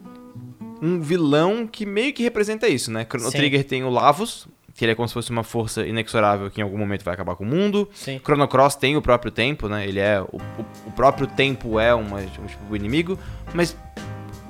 Um 0.82 1.00
vilão 1.00 1.66
que 1.66 1.86
meio 1.86 2.12
que 2.12 2.22
representa 2.22 2.68
isso, 2.68 2.92
né? 2.92 3.06
Chrono 3.10 3.32
Sim. 3.32 3.38
Trigger 3.38 3.64
tem 3.64 3.86
o 3.86 3.90
Lavos, 3.90 4.50
que 4.76 4.84
ele 4.84 4.92
é 4.92 4.96
como 4.96 5.08
se 5.08 5.14
fosse 5.14 5.30
uma 5.30 5.44
força 5.44 5.88
inexorável 5.88 6.52
que 6.52 6.60
em 6.60 6.64
algum 6.64 6.78
momento 6.78 7.06
vai 7.06 7.14
acabar 7.14 7.38
com 7.38 7.46
o 7.46 7.48
mundo. 7.48 7.90
Sim. 7.94 8.20
Chrono 8.22 8.46
Cross 8.50 8.76
tem 8.76 8.98
o 8.98 9.02
próprio 9.02 9.32
tempo, 9.32 9.70
né? 9.70 9.88
Ele 9.88 10.02
é. 10.02 10.20
O, 10.20 10.36
o, 10.36 10.66
o 10.88 10.92
próprio 10.92 11.26
tempo 11.26 11.80
é 11.80 11.96
uma, 11.96 12.18
um 12.18 12.46
tipo 12.46 12.70
de 12.70 12.76
inimigo. 12.76 13.18
Mas 13.54 13.78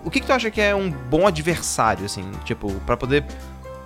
o 0.06 0.12
que, 0.12 0.20
que 0.20 0.26
tu 0.28 0.34
acha 0.34 0.50
que 0.52 0.62
é 0.62 0.76
um 0.76 0.89
bom 0.89 1.28
adversário, 1.28 2.06
assim? 2.06 2.30
Tipo, 2.44 2.72
pra 2.86 2.96
poder 2.98 3.26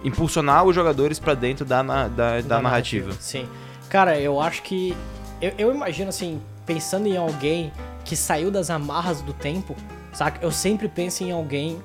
impulsionar 0.04 0.64
os 0.64 0.76
jogadores 0.76 1.20
pra 1.20 1.34
dentro 1.34 1.66
da, 1.66 1.84
na- 1.84 2.08
da, 2.08 2.42
da, 2.42 2.62
narrativa. 2.62 3.12
Sim. 3.20 3.48
Cara, 3.90 4.20
eu 4.20 4.40
acho 4.42 4.62
que. 4.64 4.96
Eu, 5.42 5.54
eu 5.58 5.76
imagino 5.76 6.10
assim, 6.10 6.42
pensando 6.66 7.08
em 7.08 7.18
alguém 7.18 7.72
que 8.04 8.16
saiu 8.16 8.50
das 8.50 8.70
amarras 8.70 9.22
do 9.22 9.34
tempo, 9.34 9.76
saca? 10.14 10.40
Eu 10.44 10.52
sempre 10.52 10.88
penso 10.88 11.24
em 11.24 11.32
alguém 11.32 11.80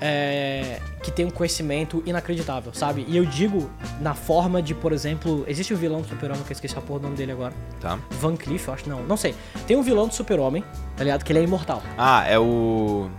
é, 0.00 0.80
que 1.02 1.10
tem 1.10 1.26
um 1.26 1.30
conhecimento 1.30 2.02
inacreditável, 2.06 2.72
sabe? 2.74 3.04
E 3.06 3.16
eu 3.16 3.24
digo 3.24 3.70
na 4.00 4.14
forma 4.14 4.62
de, 4.62 4.74
por 4.74 4.92
exemplo, 4.92 5.44
existe 5.46 5.72
o 5.74 5.76
vilão 5.76 6.00
do 6.00 6.08
Super-Homem, 6.08 6.42
que 6.42 6.50
eu 6.50 6.54
esqueci 6.54 6.76
a 6.76 6.80
porra 6.80 7.00
do 7.00 7.02
nome 7.04 7.16
dele 7.16 7.32
agora. 7.32 7.52
Tá? 7.80 7.98
Van 8.20 8.36
Cleef, 8.36 8.66
eu 8.66 8.74
acho, 8.74 8.88
não, 8.88 9.02
não 9.02 9.16
sei. 9.16 9.34
Tem 9.66 9.76
um 9.76 9.82
vilão 9.82 10.08
do 10.08 10.14
Super-Homem, 10.14 10.64
tá 10.96 11.04
ligado? 11.04 11.24
Que 11.24 11.32
ele 11.32 11.40
é 11.40 11.42
imortal. 11.42 11.82
Ah, 11.96 12.24
é 12.26 12.38
o. 12.38 13.10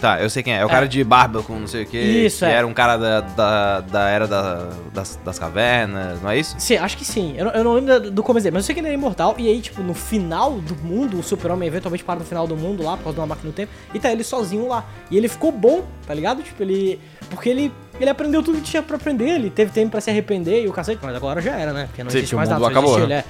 Tá, 0.00 0.20
eu 0.20 0.28
sei 0.28 0.42
quem 0.42 0.52
é. 0.54 0.58
É 0.60 0.64
o 0.64 0.68
cara 0.68 0.88
de 0.88 1.04
barba 1.04 1.42
com 1.44 1.54
não 1.54 1.66
sei 1.68 1.84
o 1.84 1.86
que. 1.86 1.96
Isso, 1.98 2.40
que 2.40 2.44
é. 2.46 2.54
era 2.54 2.66
um 2.66 2.74
cara 2.74 2.96
da, 2.96 3.20
da, 3.20 3.80
da 3.82 4.08
era 4.08 4.26
da- 4.26 4.70
das, 4.92 5.16
das 5.24 5.38
cavernas, 5.38 6.20
não 6.20 6.30
é 6.30 6.38
isso? 6.38 6.56
Sim, 6.58 6.76
acho 6.76 6.96
que 6.96 7.04
sim. 7.04 7.34
Eu, 7.36 7.44
não- 7.44 7.52
eu 7.52 7.62
não 7.64 7.74
lembro 7.74 8.10
do 8.10 8.22
começo 8.22 8.42
dele, 8.42 8.54
mas 8.54 8.64
eu 8.64 8.66
sei 8.66 8.74
que 8.74 8.80
ele 8.80 8.88
é 8.88 8.94
imortal. 8.94 9.36
E 9.38 9.46
aí, 9.48 9.60
tipo, 9.60 9.80
no 9.82 9.94
final 9.94 10.52
do 10.58 10.74
mundo, 10.76 11.20
o 11.20 11.22
super-homem 11.22 11.68
eventualmente 11.68 12.02
para 12.02 12.18
no 12.18 12.24
final 12.24 12.48
do 12.48 12.56
mundo 12.56 12.82
lá, 12.82 12.96
por 12.96 13.04
causa 13.04 13.14
de 13.14 13.20
uma 13.20 13.26
máquina 13.28 13.52
do 13.52 13.54
tempo, 13.54 13.70
e 13.94 14.00
tá 14.00 14.10
ele 14.10 14.24
sozinho 14.24 14.66
lá. 14.66 14.84
E 15.08 15.16
ele 15.16 15.28
ficou 15.28 15.52
bom, 15.52 15.84
tá 16.06 16.12
ligado? 16.14 16.42
Tipo, 16.42 16.62
ele. 16.62 16.98
Porque 17.30 17.48
ele. 17.48 17.72
Ele 18.00 18.10
aprendeu 18.10 18.42
tudo 18.42 18.56
que 18.56 18.64
tinha 18.64 18.82
pra 18.82 18.96
aprender, 18.96 19.28
ele 19.28 19.50
teve 19.50 19.70
tempo 19.70 19.90
pra 19.92 20.00
se 20.00 20.10
arrepender 20.10 20.64
e 20.64 20.68
o 20.68 20.72
cacete, 20.72 20.98
mas 21.02 21.14
agora 21.14 21.40
já 21.40 21.52
era, 21.56 21.72
né? 21.72 21.84
Porque 21.86 22.02
não 22.02 22.10
Sim, 22.10 22.18
existe 22.18 22.34
mais 22.34 22.48
nada, 22.48 22.60
só 22.64 22.70
acabou, 22.70 22.96
existe 22.96 23.08
né? 23.08 23.18
ele, 23.18 23.20
é. 23.20 23.24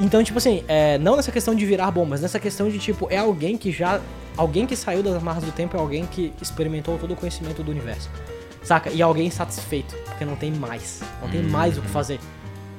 Então, 0.00 0.22
tipo 0.22 0.38
assim, 0.38 0.62
é, 0.68 0.96
não 0.98 1.16
nessa 1.16 1.32
questão 1.32 1.54
de 1.54 1.66
virar 1.66 1.90
bom, 1.90 2.04
mas 2.04 2.20
nessa 2.20 2.38
questão 2.38 2.68
de, 2.68 2.78
tipo, 2.78 3.08
é 3.10 3.18
alguém 3.18 3.56
que 3.56 3.72
já. 3.72 4.00
Alguém 4.36 4.66
que 4.66 4.76
saiu 4.76 5.02
das 5.02 5.16
amarras 5.16 5.42
do 5.42 5.50
tempo 5.50 5.76
é 5.76 5.80
alguém 5.80 6.06
que 6.06 6.32
experimentou 6.40 6.96
todo 6.96 7.12
o 7.12 7.16
conhecimento 7.16 7.62
do 7.62 7.70
universo. 7.72 8.08
Saca? 8.62 8.90
E 8.90 9.02
alguém 9.02 9.30
satisfeito, 9.30 9.96
porque 10.04 10.24
não 10.24 10.36
tem 10.36 10.52
mais. 10.52 11.00
Não 11.20 11.28
tem 11.28 11.42
mais 11.42 11.76
o 11.76 11.82
que 11.82 11.88
fazer. 11.88 12.20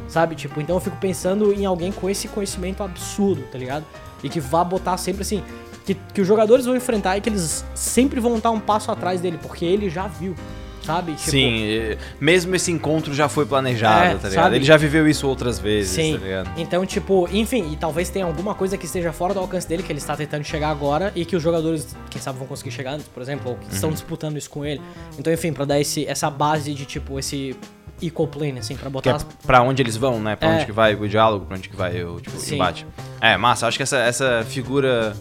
Sabe? 0.08 0.36
Tipo, 0.36 0.62
então 0.62 0.78
eu 0.78 0.80
fico 0.80 0.96
pensando 0.98 1.54
em 1.54 1.66
alguém 1.66 1.92
com 1.92 2.10
esse 2.10 2.30
conhecimento 2.30 2.82
absurdo, 2.82 3.44
tá 3.52 3.58
ligado? 3.58 3.86
E 4.24 4.30
que 4.30 4.40
vá 4.40 4.64
botar 4.64 4.96
sempre 4.98 5.24
assim. 5.24 5.44
Que, 5.86 5.96
que 6.14 6.22
os 6.22 6.28
jogadores 6.28 6.66
vão 6.66 6.76
enfrentar 6.76 7.18
e 7.18 7.22
que 7.22 7.30
eles 7.30 7.66
sempre 7.76 8.20
vão 8.20 8.38
estar 8.38 8.52
um 8.52 8.60
passo 8.60 8.92
atrás 8.92 9.20
dele, 9.20 9.38
porque 9.42 9.66
ele 9.66 9.90
já 9.90 10.08
viu, 10.08 10.36
sabe? 10.84 11.14
Tipo, 11.14 11.32
Sim, 11.32 11.98
mesmo 12.20 12.56
esse 12.56 12.72
encontro 12.72 13.14
já 13.14 13.28
foi 13.30 13.46
planejado, 13.46 14.06
É, 14.06 14.16
tá 14.16 14.28
ligado? 14.30 14.44
sabe? 14.44 14.56
Ele 14.56 14.66
já 14.66 14.78
viveu 14.78 15.08
isso 15.08 15.28
outras 15.28 15.60
vezes, 15.60 15.92
Sim. 15.92 16.18
tá 16.18 16.24
ligado? 16.26 16.52
Então, 16.58 16.86
tipo, 16.86 17.28
enfim, 17.32 17.72
e 17.72 17.76
talvez 17.78 18.10
tenha 18.10 18.26
alguma 18.26 18.56
coisa 18.56 18.78
que 18.78 18.86
esteja 18.86 19.12
fora 19.12 19.34
do 19.34 19.40
alcance 19.40 19.68
dele, 19.68 19.84
que 19.84 19.92
ele 19.92 20.00
está 20.00 20.16
tentando 20.16 20.44
chegar 20.44 20.70
agora, 20.70 21.12
e 21.16 21.26
que 21.26 21.36
os 21.36 21.44
jogadores, 21.44 21.96
quem 22.10 22.22
sabe, 22.22 22.38
vão 22.40 22.48
conseguir 22.48 22.72
chegar 22.72 22.94
antes, 22.94 23.08
por 23.08 23.22
exemplo, 23.22 23.52
ou 23.52 23.58
que 23.58 23.66
Uhum. 23.66 23.72
estão 23.74 23.92
disputando 23.92 24.38
isso 24.38 24.50
com 24.50 24.66
ele. 24.66 24.82
Então, 25.18 25.32
enfim, 25.32 25.52
pra 25.54 25.66
dar 25.66 25.80
esse, 25.80 26.06
essa 26.08 26.30
base 26.30 26.74
de, 26.74 26.86
tipo, 26.86 27.20
esse 27.20 27.56
equal 28.02 28.28
plane, 28.28 28.60
assim, 28.60 28.76
pra 28.76 28.86
Que 28.86 28.92
botar 28.92 29.10
é 29.10 29.14
as 29.14 29.24
pra 29.24 29.62
onde 29.62 29.82
eles 29.82 29.98
vão, 29.98 30.20
né? 30.22 30.36
Pra 30.36 30.48
É. 30.50 30.56
onde 30.56 30.66
que 30.66 30.72
vai 30.72 30.96
o 30.96 31.08
diálogo, 31.10 31.46
pra 31.46 31.58
onde 31.58 31.68
que 31.68 31.76
vai 31.76 32.02
o 32.04 32.20
tipo, 32.22 32.38
Sim. 32.38 32.56
embate. 32.56 32.88
É, 33.20 33.36
massa, 33.36 33.68
acho 33.68 33.76
que 33.78 33.84
essa, 33.84 33.98
essa 33.98 34.46
figura 34.48 35.14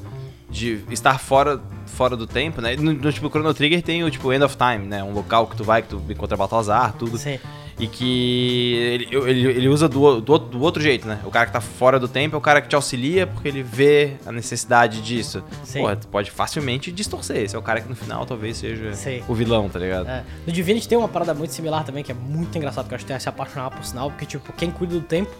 de 0.50 0.82
estar 0.90 1.18
fora, 1.18 1.60
fora 1.86 2.16
do 2.16 2.26
tempo, 2.26 2.60
né? 2.60 2.76
No, 2.76 2.92
no 2.92 3.12
tipo 3.12 3.28
Chrono 3.28 3.52
Trigger 3.52 3.82
tem 3.82 4.02
o 4.04 4.10
tipo 4.10 4.32
End 4.32 4.44
of 4.44 4.56
Time, 4.56 4.86
né? 4.86 5.02
Um 5.02 5.12
local 5.12 5.46
que 5.46 5.56
tu 5.56 5.64
vai, 5.64 5.82
que 5.82 5.88
tu 5.88 6.02
encontra 6.08 6.36
Baltazar, 6.36 6.92
tudo. 6.94 7.18
Sim. 7.18 7.38
E 7.78 7.86
que 7.86 8.74
ele, 8.74 9.08
ele, 9.28 9.46
ele 9.46 9.68
usa 9.68 9.88
do, 9.88 10.20
do, 10.20 10.38
do 10.38 10.60
outro 10.60 10.82
jeito, 10.82 11.06
né? 11.06 11.20
O 11.24 11.30
cara 11.30 11.46
que 11.46 11.52
tá 11.52 11.60
fora 11.60 11.98
do 11.98 12.08
tempo 12.08 12.34
é 12.34 12.38
o 12.38 12.40
cara 12.40 12.60
que 12.60 12.68
te 12.68 12.74
auxilia 12.74 13.26
porque 13.26 13.46
ele 13.46 13.62
vê 13.62 14.16
a 14.26 14.32
necessidade 14.32 15.00
disso. 15.00 15.44
Sim. 15.62 15.80
Porra, 15.80 15.96
tu 15.96 16.08
pode 16.08 16.30
facilmente 16.30 16.90
distorcer. 16.90 17.36
Esse 17.36 17.54
é 17.54 17.58
o 17.58 17.62
cara 17.62 17.80
que 17.80 17.88
no 17.88 17.94
final 17.94 18.26
talvez 18.26 18.56
seja 18.56 18.92
Sim. 18.94 19.22
o 19.28 19.34
vilão, 19.34 19.68
tá 19.68 19.78
ligado? 19.78 20.08
É. 20.08 20.24
No 20.46 20.52
Divinity 20.52 20.88
tem 20.88 20.98
uma 20.98 21.08
parada 21.08 21.32
muito 21.34 21.54
similar 21.54 21.84
também, 21.84 22.02
que 22.02 22.10
é 22.10 22.14
muito 22.14 22.56
engraçado, 22.58 22.88
que 22.88 22.94
eu 22.94 22.96
acho 22.96 23.04
que 23.04 23.08
tem 23.08 23.16
a 23.16 23.20
se 23.20 23.28
apaixonar 23.28 23.70
por 23.70 23.84
sinal, 23.84 24.10
porque, 24.10 24.26
tipo, 24.26 24.52
quem 24.54 24.70
cuida 24.70 24.94
do 24.94 25.00
tempo 25.00 25.30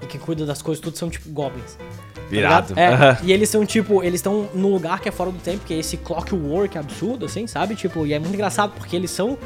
e 0.00 0.06
quem 0.06 0.20
cuida 0.20 0.44
das 0.44 0.62
coisas 0.62 0.82
tudo 0.82 0.96
são 0.96 1.08
tipo 1.10 1.28
goblins. 1.30 1.74
tá 1.74 2.22
Virado. 2.28 2.74
É, 2.78 3.18
e 3.22 3.32
eles 3.32 3.48
são 3.48 3.64
tipo, 3.64 4.02
eles 4.02 4.20
estão 4.20 4.48
num 4.54 4.72
lugar 4.72 5.00
que 5.00 5.08
é 5.08 5.12
fora 5.12 5.30
do 5.30 5.38
tempo, 5.38 5.64
que 5.64 5.74
é 5.74 5.78
esse 5.78 5.96
clockwork 5.98 6.76
absurdo, 6.78 7.26
assim, 7.26 7.46
sabe? 7.46 7.74
Tipo, 7.74 8.06
e 8.06 8.12
é 8.12 8.18
muito 8.18 8.34
engraçado 8.34 8.72
porque 8.76 8.96
eles 8.96 9.10
são. 9.10 9.38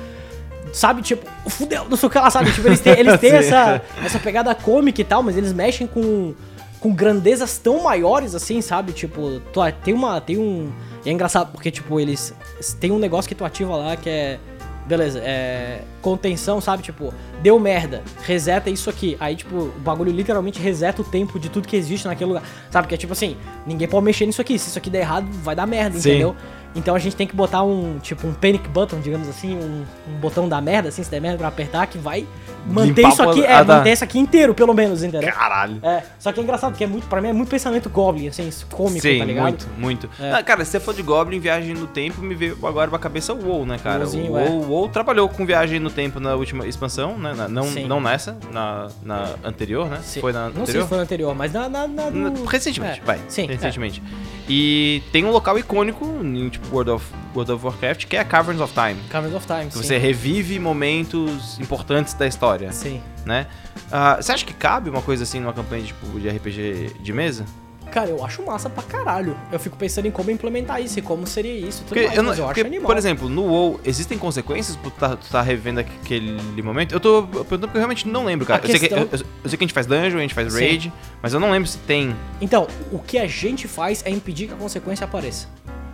Sabe, 0.77 1.01
tipo, 1.01 1.27
fudeu, 1.49 1.87
não 1.89 1.97
sei 1.97 2.07
o 2.07 2.11
que 2.11 2.19
lá, 2.19 2.31
sabe? 2.31 2.53
Tipo, 2.53 2.69
eles 2.69 2.81
têm, 2.81 2.93
eles 2.99 3.17
têm 3.19 3.33
essa, 3.33 3.81
essa 4.05 4.19
pegada 4.19 4.55
cômica 4.55 5.01
e 5.01 5.05
tal, 5.05 5.23
mas 5.23 5.35
eles 5.35 5.51
mexem 5.55 5.87
com, 5.87 6.35
com 6.79 6.93
grandezas 6.95 7.57
tão 7.57 7.83
maiores 7.83 8.35
assim, 8.35 8.61
sabe? 8.61 8.93
Tipo, 8.93 9.41
tu, 9.55 9.61
tem 9.83 9.95
uma. 9.95 10.21
Tem 10.21 10.37
um. 10.37 10.71
E 11.03 11.09
é 11.09 11.13
engraçado 11.15 11.51
porque, 11.51 11.71
tipo, 11.71 11.99
eles. 11.99 12.35
Tem 12.79 12.91
um 12.91 12.99
negócio 12.99 13.27
que 13.27 13.35
tu 13.35 13.43
ativa 13.43 13.75
lá 13.75 13.97
que 13.97 14.11
é. 14.11 14.39
Beleza, 14.87 15.19
é. 15.25 15.81
Contenção, 16.03 16.61
sabe? 16.61 16.83
Tipo, 16.83 17.11
deu 17.43 17.59
merda, 17.59 18.03
reseta 18.25 18.69
isso 18.69 18.91
aqui. 18.91 19.17
Aí, 19.19 19.35
tipo, 19.35 19.57
o 19.57 19.81
bagulho 19.81 20.13
literalmente 20.13 20.61
reseta 20.61 21.01
o 21.01 21.05
tempo 21.07 21.41
de 21.41 21.49
tudo 21.49 21.67
que 21.67 21.75
existe 21.75 22.07
naquele 22.07 22.29
lugar. 22.29 22.43
Sabe? 22.71 22.87
Que 22.87 22.97
é 22.97 22.99
tipo 22.99 23.15
assim, 23.15 23.35
ninguém 23.67 23.89
pode 23.89 24.05
mexer 24.05 24.27
nisso 24.27 24.43
aqui. 24.43 24.59
Se 24.59 24.69
isso 24.69 24.79
aqui 24.79 24.91
der 24.91 25.01
errado, 25.01 25.27
vai 25.43 25.57
dar 25.57 25.67
merda, 25.67 25.99
Sim. 25.99 26.11
entendeu? 26.11 26.37
Então 26.75 26.95
a 26.95 26.99
gente 26.99 27.17
tem 27.17 27.27
que 27.27 27.35
botar 27.35 27.63
um, 27.63 27.99
tipo, 28.01 28.27
um 28.27 28.35
panic 28.35 28.69
button, 28.69 29.01
digamos 29.01 29.27
assim, 29.29 29.57
um, 29.57 29.85
um 30.09 30.17
botão 30.19 30.47
da 30.47 30.61
merda, 30.61 30.91
assim, 30.91 31.03
se 31.03 31.11
der 31.11 31.21
merda 31.23 31.39
pra 31.39 31.49
apertar, 31.49 31.87
que 31.87 31.97
vai 31.97 32.27
manter 32.67 32.97
Limpar 33.03 33.09
isso 33.13 33.23
aqui, 33.23 33.45
é, 33.45 33.53
Ah, 33.55 33.65
tá. 33.65 33.77
manter 33.79 33.93
isso 33.93 34.05
aqui 34.05 34.19
inteiro, 34.19 34.55
pelo 34.55 34.75
menos, 34.75 35.03
entendeu? 35.03 35.33
Caralho. 35.33 35.79
É, 35.83 36.03
só 36.19 36.33
que 36.33 36.41
é 36.41 36.43
engraçado, 36.43 36.73
porque 36.73 36.85
é 36.85 36.87
muito, 36.87 37.07
pra 37.07 37.23
mim 37.23 37.29
é 37.29 37.33
muito 37.33 37.49
pensamento 37.49 37.89
Goblin, 37.89 38.29
assim, 38.29 38.51
cômico, 38.71 39.01
Sim, 39.01 39.19
tá 39.19 39.25
ligado? 39.25 39.43
muito, 39.45 39.69
muito. 39.79 40.11
É. 40.21 40.33
Ah, 40.33 40.43
cara, 40.43 40.65
se 40.67 40.73
você 40.73 40.81
for 40.81 40.93
de 40.95 41.03
Goblin, 41.03 41.39
Viagem 41.39 41.73
no 41.75 41.87
Tempo, 41.87 42.21
me 42.21 42.35
veio 42.35 42.59
agora 42.67 42.91
pra 42.91 42.99
cabeça 42.99 43.33
o 43.33 43.43
WoW, 43.43 43.65
né, 43.65 43.79
cara? 43.83 44.01
WoWzinho, 44.01 44.33
o 44.33 44.39
é. 44.39 44.45
WoW, 44.49 44.61
o 44.63 44.69
WoW 44.71 44.89
trabalhou 44.91 45.29
com 45.31 45.47
Viagem 45.47 45.81
no 45.81 45.89
Tempo 45.89 46.21
na 46.21 46.35
última 46.35 46.67
expansão, 46.67 47.17
né? 47.17 47.33
Na- 47.35 47.49
não, 47.49 47.65
Sim. 47.65 47.87
não 47.87 48.01
nessa, 48.03 48.37
na, 48.53 48.89
na 49.03 49.31
anterior, 49.45 49.89
né? 49.89 50.01
Sim. 50.03 50.21
Foi 50.21 50.33
na 50.33 50.47
Não 50.49 50.53
sei 50.53 50.63
anterior? 50.63 50.83
se 50.83 50.89
foi 50.91 50.99
no 50.99 51.05
anterior, 51.05 51.35
mas 51.35 51.53
na. 51.55 51.69
na, 51.71 51.89
na 51.89 52.11
do- 52.11 52.19
Na- 52.19 52.51
Recentemente, 52.51 53.01
É, 53.01 53.05
vai. 53.05 53.19
Sim. 53.29 53.47
Recentemente. 53.47 54.03
E 54.49 55.03
tem 55.11 55.25
um 55.25 55.31
local 55.31 55.59
icônico 55.59 56.05
em 56.23 56.49
tipo 56.49 56.69
World 56.73 56.91
of, 56.93 57.05
World 57.35 57.53
of 57.53 57.65
Warcraft 57.65 58.07
que 58.07 58.17
é 58.17 58.23
Caverns 58.25 58.61
of 58.61 58.73
Time. 58.73 58.97
Caverns 59.11 59.35
of 59.35 59.47
Time, 59.47 59.67
Que 59.67 59.73
sim. 59.79 59.83
você 59.83 59.99
revive 59.99 60.59
momentos 60.59 61.59
importantes 61.59 62.15
da 62.15 62.27
história, 62.27 62.71
Sim. 62.73 63.03
né? 63.25 63.47
Ah, 63.91 64.17
você 64.21 64.33
acha 64.33 64.45
que 64.45 64.55
cabe 64.55 64.89
uma 64.89 65.03
coisa 65.03 65.25
assim 65.25 65.41
numa 65.41 65.53
campanha 65.53 65.83
tipo, 65.85 66.21
de 66.21 66.29
RPG 66.29 66.93
de 67.01 67.13
mesa? 67.13 67.45
Cara, 67.91 68.11
eu 68.11 68.23
acho 68.25 68.43
massa 68.45 68.69
pra 68.69 68.83
caralho. 68.83 69.37
Eu 69.51 69.59
fico 69.59 69.77
pensando 69.77 70.07
em 70.07 70.11
como 70.11 70.31
implementar 70.31 70.83
isso 70.83 70.99
e 70.99 71.03
como 71.03 71.27
seria 71.27 71.55
isso. 71.55 71.79
Tudo 71.79 71.89
Porque, 71.89 72.05
mais, 72.07 72.17
eu 72.17 72.23
não- 72.23 72.31
mas 72.31 72.39
eu 72.39 72.45
porque, 72.45 72.61
acho 72.61 72.67
animal. 72.67 72.87
por 72.87 72.97
exemplo, 72.99 73.29
no 73.29 73.43
WoW, 73.45 73.81
existem 73.85 74.19
consequências 74.19 74.77
por 74.77 74.91
tu 74.91 74.99
tá, 75.01 75.17
tu 75.17 75.31
tá 75.31 75.41
revivendo 75.41 75.81
aquele 75.81 76.63
momento? 76.63 76.93
Eu 76.95 77.01
tô 77.01 77.23
perguntando 77.23 77.61
porque 77.69 77.77
eu 77.79 77.81
realmente 77.81 78.07
não 78.09 78.25
lembro, 78.27 78.45
cara. 78.47 78.61
Eu, 78.65 78.69
sei 78.79 78.89
que, 78.89 78.95
eu- 78.95 79.09
eu 79.11 79.19
sei 79.49 79.57
que 79.57 79.65
a 79.65 79.67
gente 79.67 79.73
faz 79.73 79.87
dungeon, 79.87 80.19
a 80.19 80.23
gente 80.23 80.35
faz 80.35 80.53
Sim. 80.53 80.61
raid, 80.61 80.93
mas 81.23 81.33
eu 81.33 81.41
não 81.41 81.51
lembro 81.51 81.69
se 81.69 81.79
tem. 81.79 82.15
Então, 82.41 82.67
o 82.93 82.99
que 82.99 83.19
a 83.19 83.27
gente 83.27 83.67
faz 83.67 84.03
é 84.05 84.11
impedir 84.11 84.49
que 84.49 84.53
a 84.55 84.57
consequência 84.57 85.05
apareça. 85.05 85.49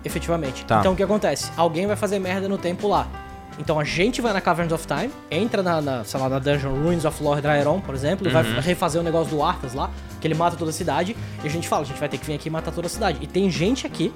Efetivamente. 0.05 0.65
Tá. 0.65 0.81
Então 0.81 0.95
o 0.95 0.97
que 0.97 1.03
acontece? 1.03 1.51
Alguém 1.57 1.87
vai 1.87 1.95
fazer 1.95 2.19
merda 2.19 2.49
no 2.49 2.59
tempo 2.59 2.89
lá. 2.89 3.07
Então 3.59 3.79
a 3.79 3.85
gente 3.85 4.21
vai 4.21 4.33
na 4.33 4.41
Caverns 4.41 4.73
of 4.73 4.87
Time, 4.87 5.11
entra 5.31 5.63
na, 5.63 5.81
na, 5.81 6.05
sei 6.05 6.19
lá, 6.19 6.29
na 6.29 6.39
Dungeon 6.39 6.73
Ruins 6.83 7.05
of 7.05 7.23
Lord 7.23 7.43
Dryaron, 7.43 7.81
por 7.81 7.95
exemplo, 7.95 8.27
e 8.27 8.31
vai 8.31 8.43
Uhum. 8.45 8.61
refazer 8.61 9.01
o 9.01 9.05
negócio 9.05 9.31
do 9.35 9.43
Arthas 9.43 9.75
lá, 9.75 9.91
que 10.21 10.27
ele 10.27 10.35
mata 10.35 10.57
toda 10.57 10.71
a 10.71 10.73
cidade, 10.75 11.17
e 11.43 11.47
a 11.47 11.51
gente 11.51 11.69
fala, 11.69 11.83
a 11.83 11.85
gente 11.85 12.01
vai 12.01 12.09
ter 12.09 12.19
que 12.19 12.25
vir 12.27 12.35
aqui 12.35 12.49
e 12.49 12.51
matar 12.51 12.73
toda 12.73 12.87
a 12.87 12.91
cidade. 12.91 13.19
E 13.21 13.27
tem 13.27 13.51
gente 13.51 13.87
aqui 13.87 14.13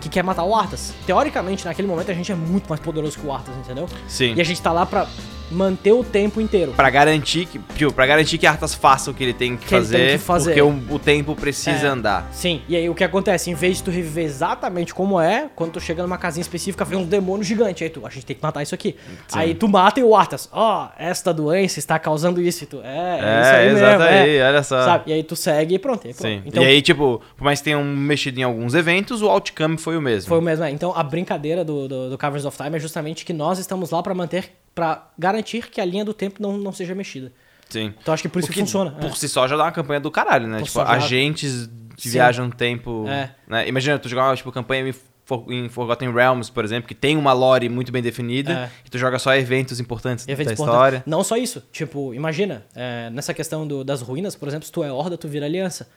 que 0.00 0.08
quer 0.08 0.22
matar 0.24 0.44
o 0.44 0.54
Arthas. 0.54 0.92
Teoricamente, 1.06 1.64
naquele 1.64 1.88
momento, 1.88 2.10
a 2.10 2.14
gente 2.14 2.30
é 2.30 2.34
muito 2.34 2.68
mais 2.68 2.80
poderoso 2.80 3.18
que 3.18 3.26
o 3.26 3.32
Arthas, 3.32 3.54
entendeu? 3.56 3.88
Sim. 4.08 4.34
E 4.34 4.40
a 4.40 4.44
gente 4.44 4.60
tá 4.60 4.70
lá 4.72 4.84
pra 4.84 5.06
manter 5.50 5.92
o 5.92 6.02
tempo 6.02 6.40
inteiro. 6.40 6.72
Pra 6.72 6.90
garantir 6.90 7.46
que, 7.46 7.58
tipo, 7.76 7.92
pra 7.92 8.06
garantir 8.06 8.38
que 8.38 8.46
Arthas 8.46 8.74
faça 8.74 9.10
o 9.10 9.14
que 9.14 9.22
ele 9.22 9.32
tem 9.34 9.56
que, 9.56 9.64
Que 9.64 9.70
fazer, 9.70 9.96
tem 10.08 10.18
que 10.18 10.24
fazer. 10.24 10.50
porque 10.50 10.62
o, 10.62 10.94
o 10.94 10.98
tempo 10.98 11.34
precisa 11.36 11.86
É. 11.86 11.90
andar. 11.90 12.28
Sim, 12.32 12.62
e 12.68 12.74
aí 12.76 12.88
o 12.88 12.94
que 12.94 13.04
acontece? 13.04 13.50
Em 13.50 13.54
vez 13.54 13.76
de 13.76 13.82
tu 13.84 13.90
reviver 13.90 14.24
exatamente 14.24 14.94
como 14.94 15.20
é, 15.20 15.48
quando 15.54 15.72
tu 15.72 15.80
chega 15.80 16.02
numa 16.02 16.18
casinha 16.18 16.42
específica, 16.42 16.84
vem 16.84 16.98
um 16.98 17.04
demônio 17.04 17.44
gigante. 17.44 17.84
Aí 17.84 17.90
tu, 17.90 18.04
a 18.06 18.10
gente 18.10 18.26
tem 18.26 18.34
que 18.36 18.42
matar 18.42 18.62
isso 18.62 18.74
aqui. 18.74 18.96
Sim. 19.28 19.38
Aí 19.38 19.54
tu 19.54 19.68
mata 19.68 20.00
e 20.00 20.02
o 20.02 20.14
Arthas, 20.16 20.48
ó, 20.52 20.88
esta 20.98 21.32
doença 21.32 21.78
está 21.78 21.98
causando 21.98 22.40
isso. 22.40 22.64
E 22.64 22.66
tu, 22.66 22.80
é, 22.82 22.86
é, 22.88 23.20
É, 23.22 23.40
isso 23.42 23.50
aí 23.54 23.68
exato 23.68 23.98
mesmo. 24.02 24.14
aí, 24.14 24.36
é. 24.36 24.48
olha 24.48 24.62
só. 24.62 24.84
Sabe? 24.84 25.04
E 25.06 25.12
aí 25.12 25.22
tu 25.22 25.36
segue 25.36 25.74
e 25.74 25.78
pronto. 25.78 26.04
E, 26.04 26.08
aí 26.08 26.14
pronto. 26.14 26.28
Sim. 26.28 26.42
Então, 26.46 26.62
e 26.62 26.66
aí, 26.66 26.82
tipo, 26.82 27.20
por 27.36 27.44
mais 27.44 27.60
que 27.60 27.64
tenham 27.64 27.84
mexido 27.84 28.40
em 28.40 28.42
alguns 28.42 28.74
eventos, 28.74 29.22
o 29.22 29.28
outcome 29.28 29.76
foi 29.78 29.96
o 29.96 30.00
mesmo. 30.00 30.28
foi 30.28 30.38
o 30.38 30.42
mesmo. 30.42 30.64
é. 30.64 30.70
Então 30.70 30.92
a 30.96 31.02
brincadeira 31.02 31.64
do, 31.64 31.86
do, 31.86 32.10
do 32.10 32.18
Caverns 32.18 32.44
of 32.44 32.56
Time 32.56 32.76
é 32.76 32.80
justamente 32.80 33.24
que 33.24 33.32
nós 33.32 33.58
estamos 33.58 33.90
lá 33.90 34.02
pra 34.02 34.14
manter, 34.14 34.50
pra 34.74 35.10
garantir 35.18 35.68
que 35.70 35.80
a 35.80 35.84
linha 35.84 36.04
do 36.04 36.12
tempo 36.14 36.42
não, 36.42 36.56
não 36.58 36.72
seja 36.72 36.94
mexida. 36.94 37.32
Sim. 37.68 37.92
Então 38.00 38.12
acho 38.14 38.22
que 38.22 38.28
por 38.28 38.38
isso 38.40 38.50
O 38.50 38.52
que 38.52 38.60
funciona. 38.60 38.90
Por 38.92 39.10
é. 39.10 39.14
si 39.14 39.28
só 39.28 39.46
já 39.48 39.56
dá 39.56 39.64
uma 39.64 39.72
campanha 39.72 40.00
do 40.00 40.10
caralho, 40.10 40.46
né? 40.46 40.58
Por 40.58 40.66
tipo, 40.66 40.80
agentes 40.80 41.68
que 41.96 42.02
Sim. 42.04 42.10
viajam 42.10 42.46
no 42.46 42.52
tempo. 42.54 43.04
É. 43.08 43.30
Né? 43.46 43.68
Imagina, 43.68 43.98
tu 43.98 44.08
jogar 44.08 44.28
uma 44.28 44.36
tipo, 44.36 44.50
campanha 44.52 44.88
em, 44.88 44.94
For- 45.24 45.46
em 45.50 45.68
Forgotten 45.68 46.12
Realms, 46.12 46.50
por 46.52 46.64
exemplo, 46.64 46.86
que 46.86 46.94
tem 46.94 47.16
uma 47.16 47.32
lore 47.32 47.68
muito 47.68 47.90
bem 47.90 48.02
definida, 48.02 48.52
É. 48.52 48.70
e 48.86 48.90
tu 48.90 48.98
joga 48.98 49.18
só 49.18 49.34
eventos 49.34 49.80
importantes 49.80 50.26
Eventos 50.28 50.46
da 50.46 50.52
importantes. 50.52 50.74
história. 50.76 51.02
Não 51.06 51.24
só 51.24 51.36
isso. 51.36 51.62
Tipo, 51.72 52.12
imagina, 52.12 52.64
é, 52.74 53.08
nessa 53.10 53.32
questão 53.32 53.66
do- 53.66 53.82
das 53.84 54.02
ruínas, 54.02 54.36
por 54.36 54.46
exemplo, 54.48 54.66
se 54.66 54.72
tu 54.72 54.84
é 54.84 54.92
horda, 54.92 55.16
tu 55.16 55.26
vira 55.28 55.46
aliança. 55.46 55.88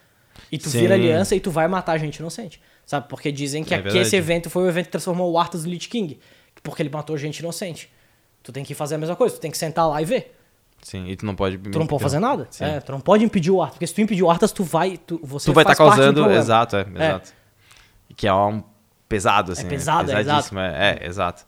E 0.52 0.58
tu 0.58 0.70
Sim. 0.70 0.80
vira 0.82 0.94
aliança 0.94 1.36
e 1.36 1.40
tu 1.40 1.50
vai 1.52 1.68
matar 1.68 1.98
gente 1.98 2.18
inocente. 2.18 2.62
Sabe? 2.86 3.08
Porque 3.10 3.32
dizem 3.32 3.64
que, 3.66 3.74
É 3.74 3.82
que 3.82 3.98
esse 3.98 4.16
evento 4.16 4.50
foi 4.50 4.64
o 4.64 4.70
evento 4.70 4.86
que 4.86 4.92
transformou 4.92 5.30
o 5.32 5.38
Arthas 5.38 5.66
no 5.66 5.72
Lich 5.72 5.90
King. 5.90 6.18
Porque 6.64 6.82
ele 6.82 6.90
matou 6.90 7.18
gente 7.18 7.40
inocente. 7.40 7.90
Tu 8.48 8.54
tem 8.54 8.64
que 8.64 8.74
fazer 8.74 8.96
a 8.96 8.98
mesma 8.98 9.14
coisa, 9.14 9.36
tu 9.36 9.42
tem 9.42 9.52
que 9.52 9.58
sentar 9.58 9.90
lá 9.90 10.02
e 10.02 10.06
ver. 10.06 10.34
Sim, 10.82 11.06
e 11.10 11.18
tu 11.18 11.26
não 11.26 11.36
pode. 11.36 11.58
Tu 11.58 11.78
não 11.78 11.86
pode 11.86 12.02
fazer 12.02 12.18
nada. 12.18 12.48
Sim. 12.50 12.64
É, 12.64 12.80
tu 12.80 12.94
não 12.94 13.02
pode 13.02 13.26
impedir 13.26 13.52
o 13.52 13.62
Arthas. 13.62 13.74
Porque 13.74 13.88
se 13.88 13.94
tu 13.94 14.00
impedir 14.00 14.24
o 14.24 14.32
Arthas, 14.32 14.54
tu 14.54 14.64
vai. 14.64 14.96
Tu, 15.06 15.20
você 15.22 15.52
Tu 15.52 15.54
vai 15.54 15.64
estar 15.66 15.74
do 15.74 15.78
causando. 15.78 16.32
Exato, 16.32 16.78
é, 16.78 16.86
É. 16.96 17.06
exato. 17.10 17.34
Que 18.16 18.26
é 18.26 18.34
um 18.34 18.64
pesado, 19.10 19.52
assim. 19.52 19.68
pesado, 19.68 20.10
é, 20.14 20.16
pesadíssimo, 20.16 20.60
é, 20.62 20.98
é, 21.02 21.06
exato. 21.08 21.44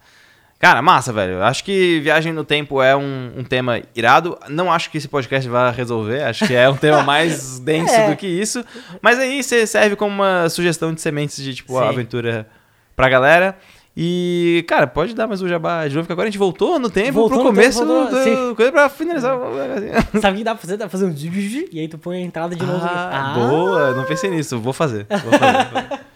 Cara, 0.59 0.81
massa, 0.81 1.13
velho. 1.13 1.41
Acho 1.41 1.63
que 1.63 2.01
viagem 2.01 2.33
no 2.33 2.43
tempo 2.43 2.81
é 2.81 2.93
um, 2.97 3.31
um 3.37 3.43
tema 3.45 3.81
irado. 3.95 4.37
Não 4.49 4.69
acho 4.69 4.91
que 4.91 4.97
esse 4.97 5.07
podcast 5.07 5.47
vai 5.49 5.71
resolver. 5.71 6.21
Acho 6.23 6.45
que 6.45 6.53
é 6.53 6.67
um 6.69 6.75
tema 6.75 7.01
mais 7.01 7.59
denso 7.63 7.93
É. 7.93 8.09
do 8.09 8.17
que 8.17 8.27
isso. 8.27 8.61
Mas 9.01 9.17
aí 9.19 9.41
serve 9.41 9.95
como 9.95 10.13
uma 10.13 10.49
sugestão 10.49 10.93
de 10.93 10.99
sementes 10.99 11.41
de, 11.41 11.55
tipo, 11.55 11.79
Sim. 11.79 11.85
aventura 11.87 12.45
pra 12.93 13.07
galera. 13.07 13.57
E, 14.01 14.63
cara, 14.65 14.87
pode 14.87 15.13
dar 15.13 15.27
mais 15.27 15.41
um 15.41 15.47
jabá 15.49 15.85
de 15.85 15.93
novo, 15.93 16.07
que 16.07 16.13
agora 16.13 16.29
a 16.29 16.31
gente 16.31 16.39
voltou 16.39 16.79
no 16.79 16.89
tempo 16.89 17.11
Voltou 17.11 17.39
pro 17.39 17.43
no 17.43 17.49
começo 17.49 17.79
tempo, 17.79 17.91
voltou, 17.91 18.47
do, 18.47 18.55
coisa 18.55 18.71
pra 18.71 18.87
finalizar. 18.87 19.37
Sabe 20.21 20.35
o 20.35 20.37
que 20.37 20.43
dá 20.45 20.55
pra 20.55 20.61
fazer? 20.61 20.77
Dá 20.77 20.85
pra 20.85 20.89
fazer 20.89 21.05
um. 21.05 21.13
E 21.69 21.79
aí 21.81 21.87
tu 21.89 21.97
põe 21.97 22.15
a 22.15 22.21
entrada 22.21 22.55
de 22.55 22.65
novo. 22.65 22.79
Ah, 22.81 23.31
aqui. 23.31 23.39
boa, 23.41 23.91
não 23.91 24.05
pensei 24.05 24.29
nisso, 24.29 24.57
vou 24.57 24.71
fazer. 24.71 25.05
Vou 25.09 25.33
fazer. 25.37 25.99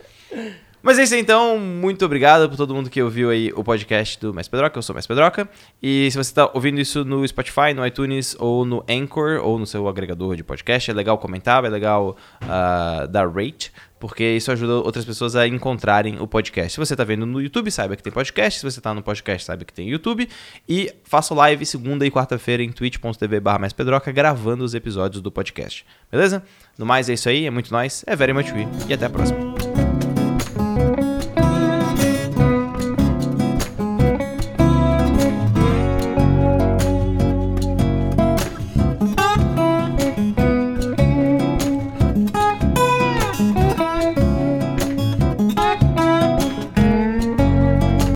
Mas 0.83 0.99
é 0.99 1.03
isso 1.03 1.15
então. 1.15 1.57
Muito 1.57 2.03
obrigado 2.03 2.49
por 2.49 2.57
todo 2.57 2.75
mundo 2.75 2.89
que 2.89 3.01
ouviu 3.01 3.29
aí 3.29 3.53
o 3.55 3.63
podcast 3.63 4.19
do 4.19 4.33
Mais 4.33 4.49
Pedroca. 4.49 4.77
Eu 4.77 4.81
sou 4.81 4.93
Mais 4.93 5.07
Pedroca. 5.07 5.47
E 5.81 6.11
se 6.11 6.17
você 6.17 6.29
está 6.29 6.51
ouvindo 6.53 6.81
isso 6.81 7.05
no 7.05 7.25
Spotify, 7.25 7.73
no 7.73 7.87
iTunes 7.87 8.35
ou 8.37 8.65
no 8.65 8.83
Anchor 8.89 9.39
ou 9.41 9.57
no 9.57 9.65
seu 9.65 9.87
agregador 9.87 10.35
de 10.35 10.43
podcast, 10.43 10.91
é 10.91 10.93
legal 10.93 11.17
comentar, 11.17 11.63
é 11.63 11.69
legal 11.69 12.17
ah, 12.41 13.07
dar 13.09 13.29
rate, 13.29 13.71
porque 13.97 14.25
isso 14.25 14.51
ajuda 14.51 14.73
outras 14.73 15.05
pessoas 15.05 15.37
a 15.37 15.47
encontrarem 15.47 16.19
o 16.19 16.27
podcast. 16.27 16.73
Se 16.73 16.77
você 16.77 16.95
está 16.95 17.05
vendo 17.05 17.25
no 17.25 17.41
YouTube, 17.41 17.71
saiba 17.71 17.95
que 17.95 18.03
tem 18.03 18.11
podcast. 18.11 18.59
Se 18.59 18.69
você 18.69 18.81
está 18.81 18.93
no 18.93 19.01
podcast, 19.01 19.45
saiba 19.45 19.63
que 19.63 19.71
tem 19.71 19.87
YouTube. 19.87 20.27
E 20.67 20.93
faço 21.05 21.33
live 21.33 21.65
segunda 21.65 22.05
e 22.05 22.11
quarta-feira 22.11 22.61
em 22.61 22.69
twitch.tv 22.69 23.39
barra 23.39 23.69
Pedroca, 23.69 24.11
gravando 24.11 24.65
os 24.65 24.75
episódios 24.75 25.21
do 25.21 25.31
podcast. 25.31 25.85
Beleza? 26.11 26.43
No 26.77 26.85
mais, 26.85 27.07
é 27.07 27.13
isso 27.13 27.29
aí. 27.29 27.45
É 27.45 27.49
muito 27.49 27.71
nóis. 27.71 28.03
É 28.05 28.17
very 28.17 28.33
much 28.33 28.51
we. 28.51 28.67
E 28.89 28.93
até 28.93 29.05
a 29.05 29.09
próxima. 29.09 29.62